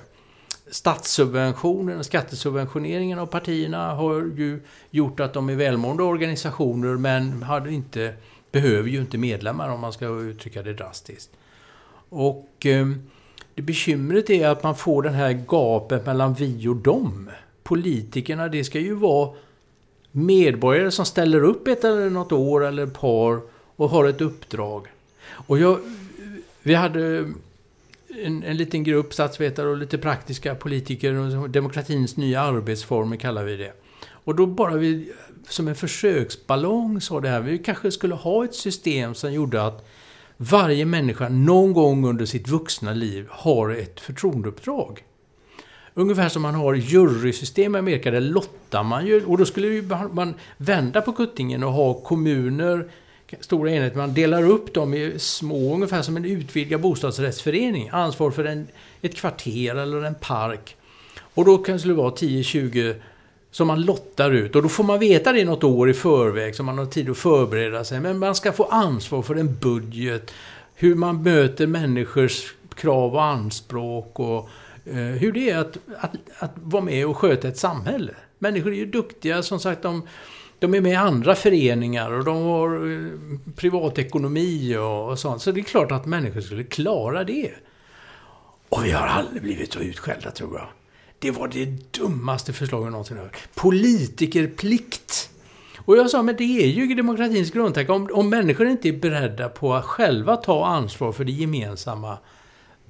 [0.72, 4.60] Statssubventionen, skattesubventioneringen av partierna har ju
[4.90, 8.14] gjort att de är välmående organisationer men hade inte,
[8.52, 11.30] behöver ju inte medlemmar om man ska uttrycka det drastiskt.
[12.10, 12.88] Och eh,
[13.56, 17.30] det bekymret är att man får den här gapet mellan vi och dem.
[17.64, 19.30] Politikerna, det ska ju vara
[20.12, 23.42] medborgare som ställer upp ett eller något år eller ett par
[23.76, 24.88] och har ett uppdrag.
[25.48, 25.80] Och jag
[26.64, 27.26] vi hade eh,
[28.26, 31.48] en, en liten grupp statsvetare och lite praktiska politiker.
[31.48, 33.74] Demokratins nya arbetsformer kallar vi det.
[34.24, 35.12] Och då bara vi
[35.48, 39.88] som en försöksballong sa det här, vi kanske skulle ha ett system som gjorde att
[40.38, 45.04] varje människa någon gång under sitt vuxna liv har ett förtroendeuppdrag.
[45.94, 49.26] Ungefär som man har jurysystem i Amerika, där lottar man ju.
[49.26, 52.90] Och då skulle man vända på kuttingen och ha kommuner
[53.40, 53.98] stora enheter.
[53.98, 57.90] Man delar upp dem i små, ungefär som en utvidgad bostadsrättsförening.
[57.92, 58.68] Ansvar för en,
[59.02, 60.76] ett kvarter eller en park.
[61.34, 62.96] Och då kanske det vara 10-20
[63.52, 64.56] som man lottar ut.
[64.56, 67.18] Och då får man veta det något år i förväg så man har tid att
[67.18, 68.00] förbereda sig.
[68.00, 70.34] Men man ska få ansvar för en budget.
[70.76, 74.20] Hur man möter människors krav och anspråk.
[74.20, 74.50] Och
[74.86, 78.14] eh, hur det är att, att, att vara med och sköta ett samhälle.
[78.40, 79.82] Människor är ju duktiga, som sagt.
[79.82, 80.08] De,
[80.62, 85.42] de är med i andra föreningar och de har eh, privatekonomi och, och sånt.
[85.42, 87.52] Så det är klart att människor skulle klara det.
[88.70, 90.68] Och vi har aldrig blivit så utskällda, tror jag.
[91.20, 91.66] Det var det
[92.00, 93.38] dummaste förslaget jag någonsin hört.
[93.56, 95.30] Politikerplikt.
[95.78, 97.92] Och jag sa, men det är ju demokratins grundtanke.
[97.92, 102.18] Om, om människor inte är beredda på att själva ta ansvar för det gemensamma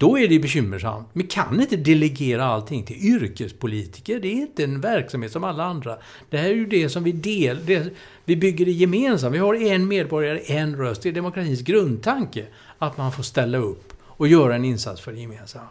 [0.01, 1.07] då är det bekymmersamt.
[1.13, 4.19] Vi kan inte delegera allting till yrkespolitiker.
[4.19, 5.97] Det är inte en verksamhet som alla andra.
[6.29, 7.93] Det här är ju det som vi del, det,
[8.25, 9.35] vi bygger det gemensamt.
[9.35, 11.01] Vi har en medborgare, en röst.
[11.01, 12.45] Det är demokratins grundtanke.
[12.77, 15.67] Att man får ställa upp och göra en insats för det gemensamma.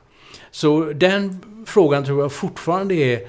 [0.51, 3.29] Så den frågan tror jag fortfarande är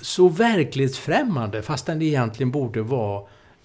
[0.00, 3.22] så verklighetsfrämmande fastän det egentligen borde vara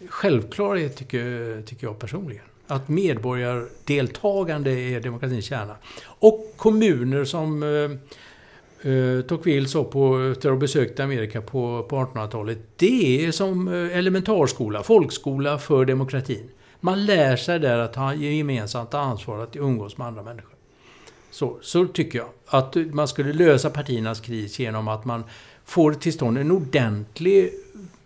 [0.09, 5.75] självklarhet tycker, tycker jag personligen att medborgardeltagande är demokratins kärna.
[6.05, 11.95] Och kommuner som eh, eh Tocqueville sa på, efter att ha besökt Amerika på, på
[11.95, 12.59] 1800-talet.
[12.75, 16.49] Det är som eh, elementarskola, folkskola för demokratin.
[16.79, 20.53] Man lär sig där att ha gemensamt ansvar att umgås med andra människor.
[21.31, 22.27] Så, så tycker jag.
[22.47, 25.23] Att man skulle lösa partiernas kris genom att man
[25.65, 27.49] får till stånd en ordentlig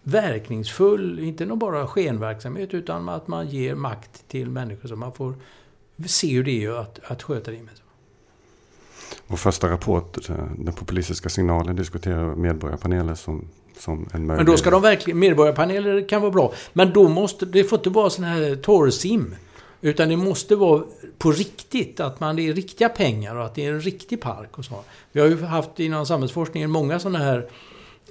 [0.08, 5.34] verkningsfull, inte någon bara skenverksamhet, utan att man ger makt till människor så man får
[6.06, 7.58] se hur det är att, att sköta det.
[7.58, 7.74] Med.
[9.28, 13.48] Vår första rapport, eh, den populistiska signalen, diskuterar medborgarpaneler som,
[13.78, 14.38] som en möjlighet.
[14.38, 17.90] Men då ska de verkligen, medborgarpaneler kan vara bra, men då måste, det får inte
[17.90, 19.36] vara sån här torrsim.
[19.82, 20.84] Utan det måste vara
[21.18, 24.58] på riktigt, att man det är riktiga pengar och att det är en riktig park
[24.58, 24.84] och så.
[25.12, 27.50] Vi har ju haft inom samhällsforskningen många sådana här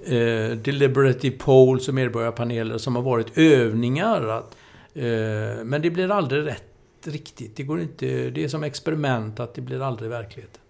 [0.04, 4.28] eh, deliberative polls och medborgarpaneler som har varit övningar.
[4.28, 4.56] Att,
[4.94, 6.62] eh, men det blir aldrig rätt
[7.04, 7.56] riktigt.
[7.56, 10.60] Det, går inte, det är som experiment att det blir aldrig verklighet.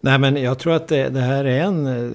[0.00, 2.10] Nej men jag tror att det, det här är en, eh,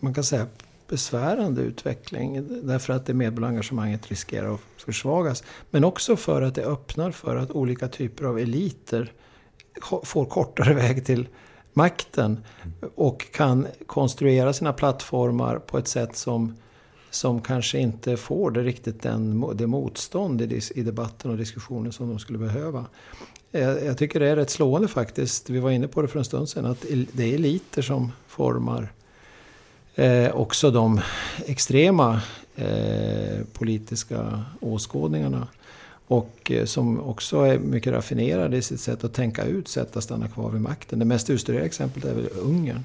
[0.00, 0.46] man kan säga
[0.88, 2.46] besvärande utveckling.
[2.66, 5.44] Därför att det medborgarengagemanget riskerar att försvagas.
[5.70, 9.12] Men också för att det öppnar för att olika typer av eliter
[10.02, 11.28] får kortare väg till
[11.76, 12.38] makten.
[12.94, 16.56] Och kan konstruera sina plattformar på ett sätt som,
[17.10, 22.08] som kanske inte får det riktigt den, det motstånd i, i debatten och diskussionen som
[22.08, 22.84] de skulle behöva.
[23.50, 25.50] Jag, jag tycker det är rätt slående faktiskt.
[25.50, 26.66] Vi var inne på det för en stund sedan.
[26.66, 28.92] Att det är eliter som formar
[29.94, 31.00] eh, också de
[31.46, 32.20] extrema
[32.56, 35.48] eh, politiska åskådningarna.
[36.06, 40.04] Och eh, som också är mycket raffinerade i sitt sätt att tänka ut sätt att
[40.04, 40.98] stanna kvar vid makten.
[40.98, 42.84] Det mest utstuderade exemplet är väl Ungern.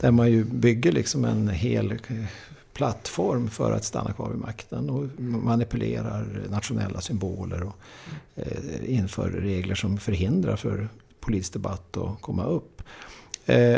[0.00, 1.98] Där man ju bygger liksom en hel eh,
[2.72, 4.90] plattform för att stanna kvar vid makten.
[4.90, 7.76] Och manipulerar nationella symboler och
[8.36, 10.88] eh, inför regler som förhindrar för
[11.20, 12.82] politisk debatt att komma upp.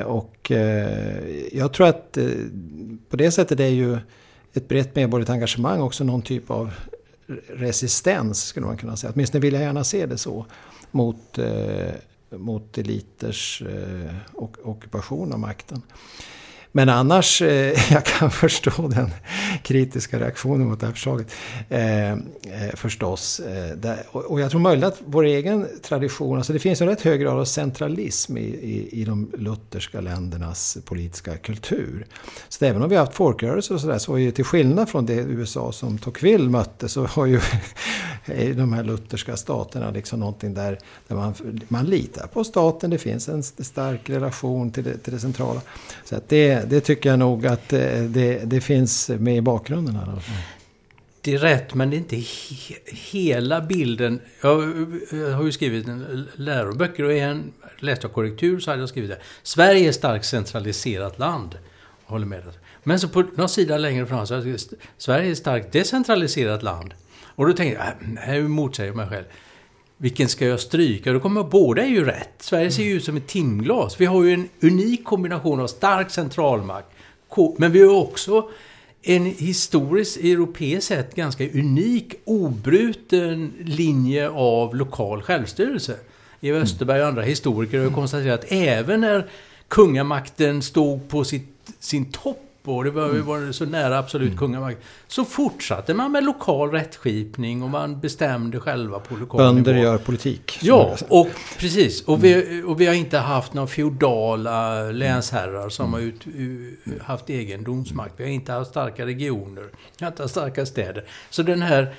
[0.04, 0.52] Och
[1.52, 2.18] jag tror att
[3.08, 3.98] på det sättet är ju
[4.52, 6.72] ett brett medborgerligt engagemang också någon typ av
[7.48, 9.12] resistens skulle man kunna säga.
[9.14, 10.46] Åtminstone vill jag gärna se det så.
[10.90, 11.94] Mot, eh,
[12.30, 14.14] mot eliters eh,
[14.64, 15.82] ockupation av makten.
[16.72, 19.10] Men annars, eh, jag kan förstå den
[19.62, 21.26] kritiska reaktionen mot det här förslaget.
[21.68, 22.18] Eh, eh
[22.74, 23.40] förstås.
[23.40, 27.00] Eh, där, och jag tror möjligt att vår egen tradition, alltså det finns en rätt
[27.00, 32.06] hög grad av centralism i, i, i de lutherska ländernas politiska kultur.
[32.48, 35.06] Så även om vi har haft folkrörelser och sådär, så har ju till skillnad från
[35.06, 37.40] det USA som Tocqueville mötte, så har ju
[38.54, 41.34] de här lutherska staterna liksom någonting där, där man,
[41.68, 45.60] man litar på staten, det finns en stark relation till det, till det centrala.
[46.04, 49.96] Så att det det, tycker jag nog att eh, det, det finns med i bakgrunden
[49.96, 50.22] här.
[51.20, 54.20] Det är rätt, men det är inte he hela bilden.
[54.42, 54.62] Jag,
[55.12, 59.10] jag, har ju skrivit en läroböcker och en läste jag korrektur så hade jag skrivit
[59.10, 59.18] det.
[59.42, 61.58] Sverige är ett starkt centraliserat land.
[62.06, 62.42] Jag håller med.
[62.82, 65.72] Men så på någon sida längre fram så har jag skrivit Sverige är ett starkt
[65.72, 66.94] decentraliserat land.
[67.24, 69.24] Och då tänkte jag, nej, här motsäger jag mig själv.
[70.02, 71.12] Vilken ska jag stryka?
[71.12, 72.34] Då kommer båda är ju rätt.
[72.38, 74.00] Sverige ser ju ut som ett timglas.
[74.00, 76.88] Vi har ju en unik kombination av stark centralmakt.
[77.56, 78.48] Men vi har också
[79.02, 85.96] en historiskt, europeiskt sett, ganska unik, obruten linje av lokal självstyrelse.
[86.40, 86.64] Eva mm.
[86.64, 89.30] Österberg och andra historiker har konstaterat att även när
[89.68, 93.26] kungamakten stod på sitt, sin topp och det var, mm.
[93.26, 94.38] var så nära absolut mm.
[94.38, 94.82] kungamakt.
[95.06, 99.84] Så fortsatte man med lokal rättskipning och man bestämde själva på lokal Bönder nivå.
[99.84, 100.58] gör politik.
[100.62, 102.02] Ja, och precis.
[102.02, 102.68] Och vi, mm.
[102.68, 106.00] och vi har inte haft några feodala länsherrar som mm.
[106.00, 106.26] har ut,
[107.02, 108.14] haft egendomsmakt.
[108.16, 109.64] Vi har inte haft starka regioner.
[109.98, 111.04] Vi har inte haft starka städer.
[111.30, 111.94] Så den här...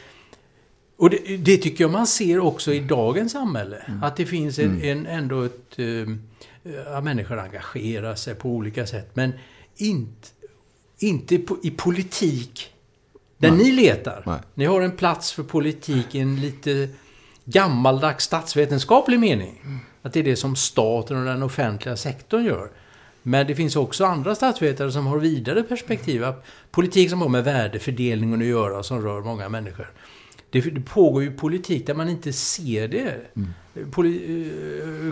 [0.97, 3.78] Och det, det tycker jag man ser också i dagens samhälle.
[3.78, 4.03] Mm.
[4.03, 5.80] Att det finns en, en ändå ett...
[5.80, 9.09] Äh, människor engagerar sig på olika sätt.
[9.14, 9.34] Men
[9.76, 10.28] inte
[11.00, 12.70] inte i politik
[13.38, 13.64] där Nej.
[13.64, 14.24] ni letar.
[14.26, 14.39] Nej.
[14.54, 16.89] Ni har en plats för politik i en lite
[17.46, 19.82] gammaldags statsvetenskaplig mening.
[20.02, 22.72] Att det är det som staten och den offentliga sektorn gör.
[23.24, 26.26] Men det finns också andra statsvetare som har vidare perspektiv.
[26.72, 29.91] Politik som har med värdefördelningen att göra, som rör många människor.
[30.54, 33.16] Det, det pågår ju politik där man inte ser det.
[33.36, 33.91] Mm.
[33.91, 34.49] Poli,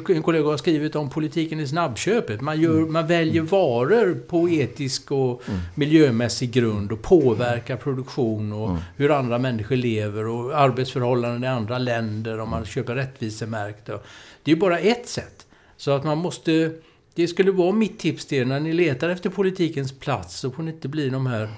[0.07, 2.41] eh, en kollega har skrivit om politiken i snabbköpet.
[2.41, 2.93] Man, gör, mm.
[2.93, 3.45] man väljer mm.
[3.45, 5.59] varor på etisk och mm.
[5.75, 8.81] miljömässig grund och påverkar produktion och mm.
[8.95, 12.67] hur andra människor lever och arbetsförhållanden i andra länder om man mm.
[12.67, 13.85] köper rättvisemärkt.
[13.85, 15.47] Det är ju bara ett sätt.
[15.77, 16.71] Så att man måste...
[17.13, 20.63] Det skulle vara mitt tips till er när ni letar efter politikens plats så får
[20.63, 21.49] ni inte bli de här.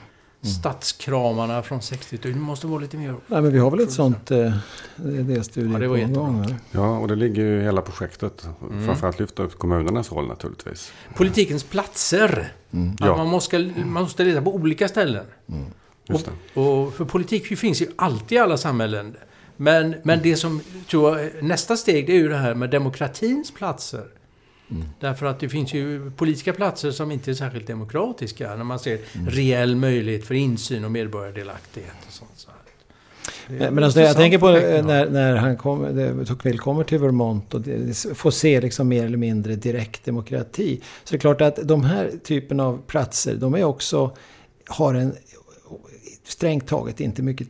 [0.47, 2.35] Stadskramarna från 60-talet.
[2.35, 3.15] Det måste vara lite mer...
[3.27, 4.53] Nej, men vi har väl ett sånt eh,
[4.95, 6.55] delstudie ja, det var på gång.
[6.71, 8.47] Ja, och det ligger ju i hela projektet.
[8.61, 8.85] Mm.
[8.85, 10.93] Framförallt lyfta upp kommunernas roll naturligtvis.
[11.15, 12.53] Politikens platser.
[12.71, 12.95] Mm.
[12.99, 13.17] Ja.
[13.17, 15.25] Man, måste, man måste leta på olika ställen.
[15.49, 15.65] Mm.
[16.09, 16.21] Och,
[16.53, 19.15] och, för politik finns ju alltid i alla samhällen.
[19.57, 23.51] Men, men det som tror jag, nästa steg det är ju det här med demokratins
[23.51, 24.03] platser.
[24.71, 24.83] Mm.
[24.99, 28.55] Därför att det finns ju politiska platser som inte är särskilt demokratiska.
[28.55, 29.29] När man ser mm.
[29.29, 31.95] reell möjlighet för insyn och medborgardelaktighet.
[32.07, 32.47] Och sånt.
[33.47, 37.61] Men, men alltså, jag tänker på när, när han kom, Tocqueville kommer till Vermont och
[38.15, 40.81] får se liksom mer eller mindre direktdemokrati.
[41.03, 44.15] Så det är klart att de här typen av platser, de är också,
[44.67, 45.15] har en
[46.23, 47.47] strängt taget inte mycket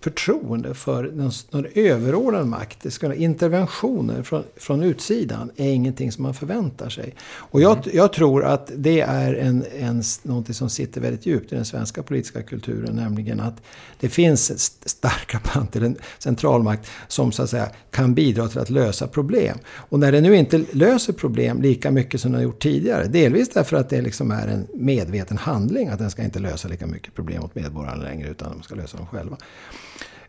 [0.00, 2.78] förtroende för någon, någon överordnad makt.
[2.82, 7.14] Det ska, interventioner från, från utsidan är ingenting som man förväntar sig.
[7.22, 7.90] Och jag, mm.
[7.92, 12.02] jag tror att det är en, en, någonting som sitter väldigt djupt i den svenska
[12.02, 12.96] politiska kulturen.
[12.96, 13.62] Nämligen att
[14.00, 18.70] det finns starka band till en centralmakt som så att säga kan bidra till att
[18.70, 19.58] lösa problem.
[19.68, 23.06] Och när det nu inte löser problem lika mycket som det har gjort tidigare.
[23.06, 25.88] Delvis därför att det liksom är en medveten handling.
[25.88, 28.96] Att den ska inte lösa lika mycket problem åt medborgarna längre utan de ska lösa
[28.96, 29.36] dem själva.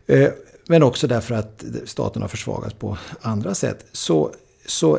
[0.06, 0.30] Eh,
[0.68, 3.86] men också därför att staten har försvagats på andra sätt.
[3.92, 4.30] Så,
[4.66, 4.98] så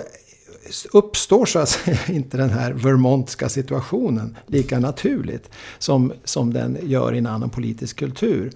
[0.91, 5.49] uppstår så att säga inte den här Vermontska situationen lika naturligt
[5.79, 8.51] som, som den gör i en annan politisk kultur.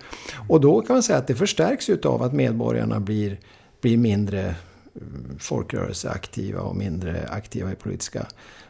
[0.50, 3.40] Och då kan man säga att det förstärks av att medborgarna blir,
[3.82, 8.26] blir mindre mm, folkrörelseaktiva och mindre aktiva i politiska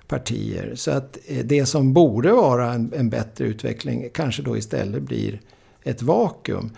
[0.08, 0.76] partier.
[0.76, 5.42] Så att eh, det som borde vara en, en bättre utveckling kanske då istället blir
[5.84, 6.72] ett vakuum.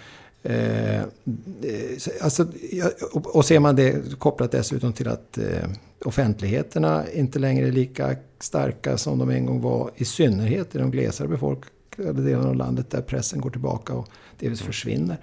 [0.44, 1.06] Eh, eh,
[2.22, 2.48] alltså,
[3.12, 5.70] och ser man det kopplat dessutom till att eh,
[6.06, 9.92] offentligheterna inte längre är lika starka som de en gång var.
[9.96, 14.08] I synnerhet i de glesare befolkade delarna av landet där pressen går tillbaka och
[14.40, 15.18] delvis försvinner.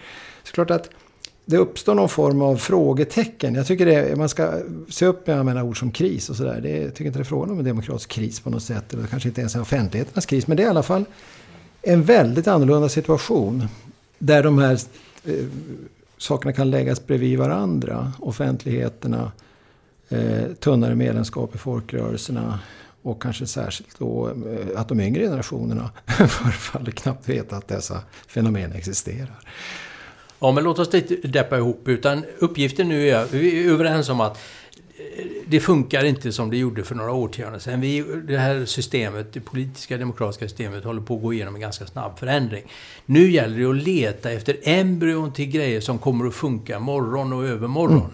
[0.44, 0.90] Så klart att
[1.44, 3.54] det uppstår någon form av frågetecken.
[3.54, 4.52] Jag tycker det, man ska
[4.88, 6.82] se upp med använda ord som kris och sådär.
[6.82, 8.94] Jag tycker inte det är frågan om en demokratisk kris på något sätt.
[8.94, 10.46] Eller kanske inte ens en offentligheternas kris.
[10.46, 11.04] Men det är i alla fall
[11.82, 13.68] en väldigt annorlunda situation.
[14.18, 14.78] Där de här
[15.24, 15.46] eh,
[16.18, 18.12] sakerna kan läggas bredvid varandra.
[18.18, 19.32] Offentligheterna,
[20.08, 22.60] eh, tunnare medlemskap i folkrörelserna
[23.02, 28.72] och kanske särskilt då eh, att de yngre generationerna förefaller knappt veta att dessa fenomen
[28.72, 29.38] existerar.
[30.38, 31.88] Ja, men låt oss inte deppa ihop.
[31.88, 34.38] Utan uppgiften nu är, vi är överens om att
[35.47, 37.80] det funkar inte som det gjorde för några årtionden sedan.
[37.80, 41.86] Vi, det här systemet, det politiska demokratiska systemet, håller på att gå igenom en ganska
[41.86, 42.62] snabb förändring.
[43.07, 47.44] Nu gäller det att leta efter embryon till grejer som kommer att funka morgon och
[47.44, 47.99] övermorgon.
[47.99, 48.11] Mm.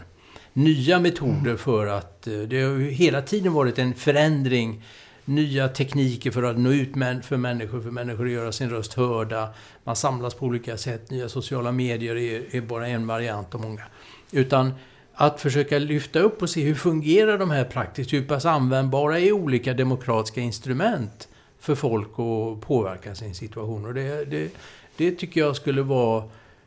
[0.52, 2.26] Nya metoder för att...
[2.26, 4.82] Eh, det har ju hela tiden varit en förändring.
[5.24, 6.92] Nya tekniker för att nå ut
[7.24, 9.48] för människor, för människor att göra sin röst hörda.
[9.84, 11.10] Man samlas på olika sätt.
[11.10, 13.82] Nya sociala medier är, är bara en variant av många.
[14.30, 14.74] Utan
[15.22, 19.32] att försöka lyfta upp och se hur fungerar de här praktiskt, hur pass användbara är
[19.32, 21.28] olika demokratiska instrument
[21.60, 23.84] för folk att påverka sin situation.
[23.84, 24.52] Och det, det,
[24.96, 26.24] det tycker jag skulle vara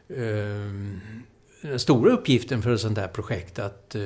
[0.09, 0.71] eh,
[1.61, 3.59] den stora uppgiften för ett sånt här projekt.
[3.59, 4.01] Att, eh,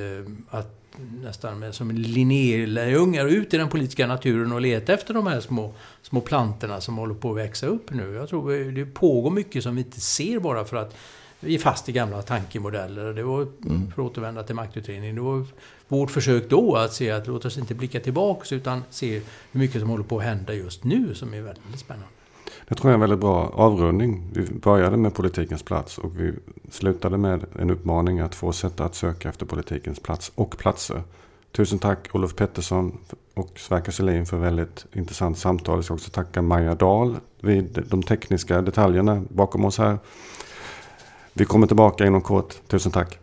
[0.50, 0.76] att
[1.24, 5.74] nästan med, som Linné-lärjungar ut i den politiska naturen och leta efter de här små,
[6.02, 8.14] små plantorna som håller på att växa upp nu.
[8.14, 10.96] Jag tror det pågår mycket som vi inte ser bara för att
[11.40, 13.14] vi är fast i gamla tankemodeller.
[13.14, 13.92] Det var, mm.
[13.92, 15.46] för att återvända till maktutredningen, det var
[15.88, 19.22] vårt försök då att se att låt oss inte blicka tillbaks utan se
[19.52, 22.08] hur mycket som håller på att hända just nu som är väldigt spännande.
[22.68, 24.30] Det tror jag är en väldigt bra avrundning.
[24.34, 26.34] Vi började med politikens plats och vi
[26.72, 31.04] slutade med en uppmaning att fortsätta att söka efter politikens plats och platser.
[31.52, 32.98] Tusen tack Olof Pettersson
[33.34, 35.78] och Sverker Selin för väldigt intressant samtal.
[35.78, 39.98] Jag ska också tacka Maja Dahl vid de tekniska detaljerna bakom oss här.
[41.40, 42.56] Vi kommer tillbaka inom kort.
[42.68, 43.20] Tusen tack.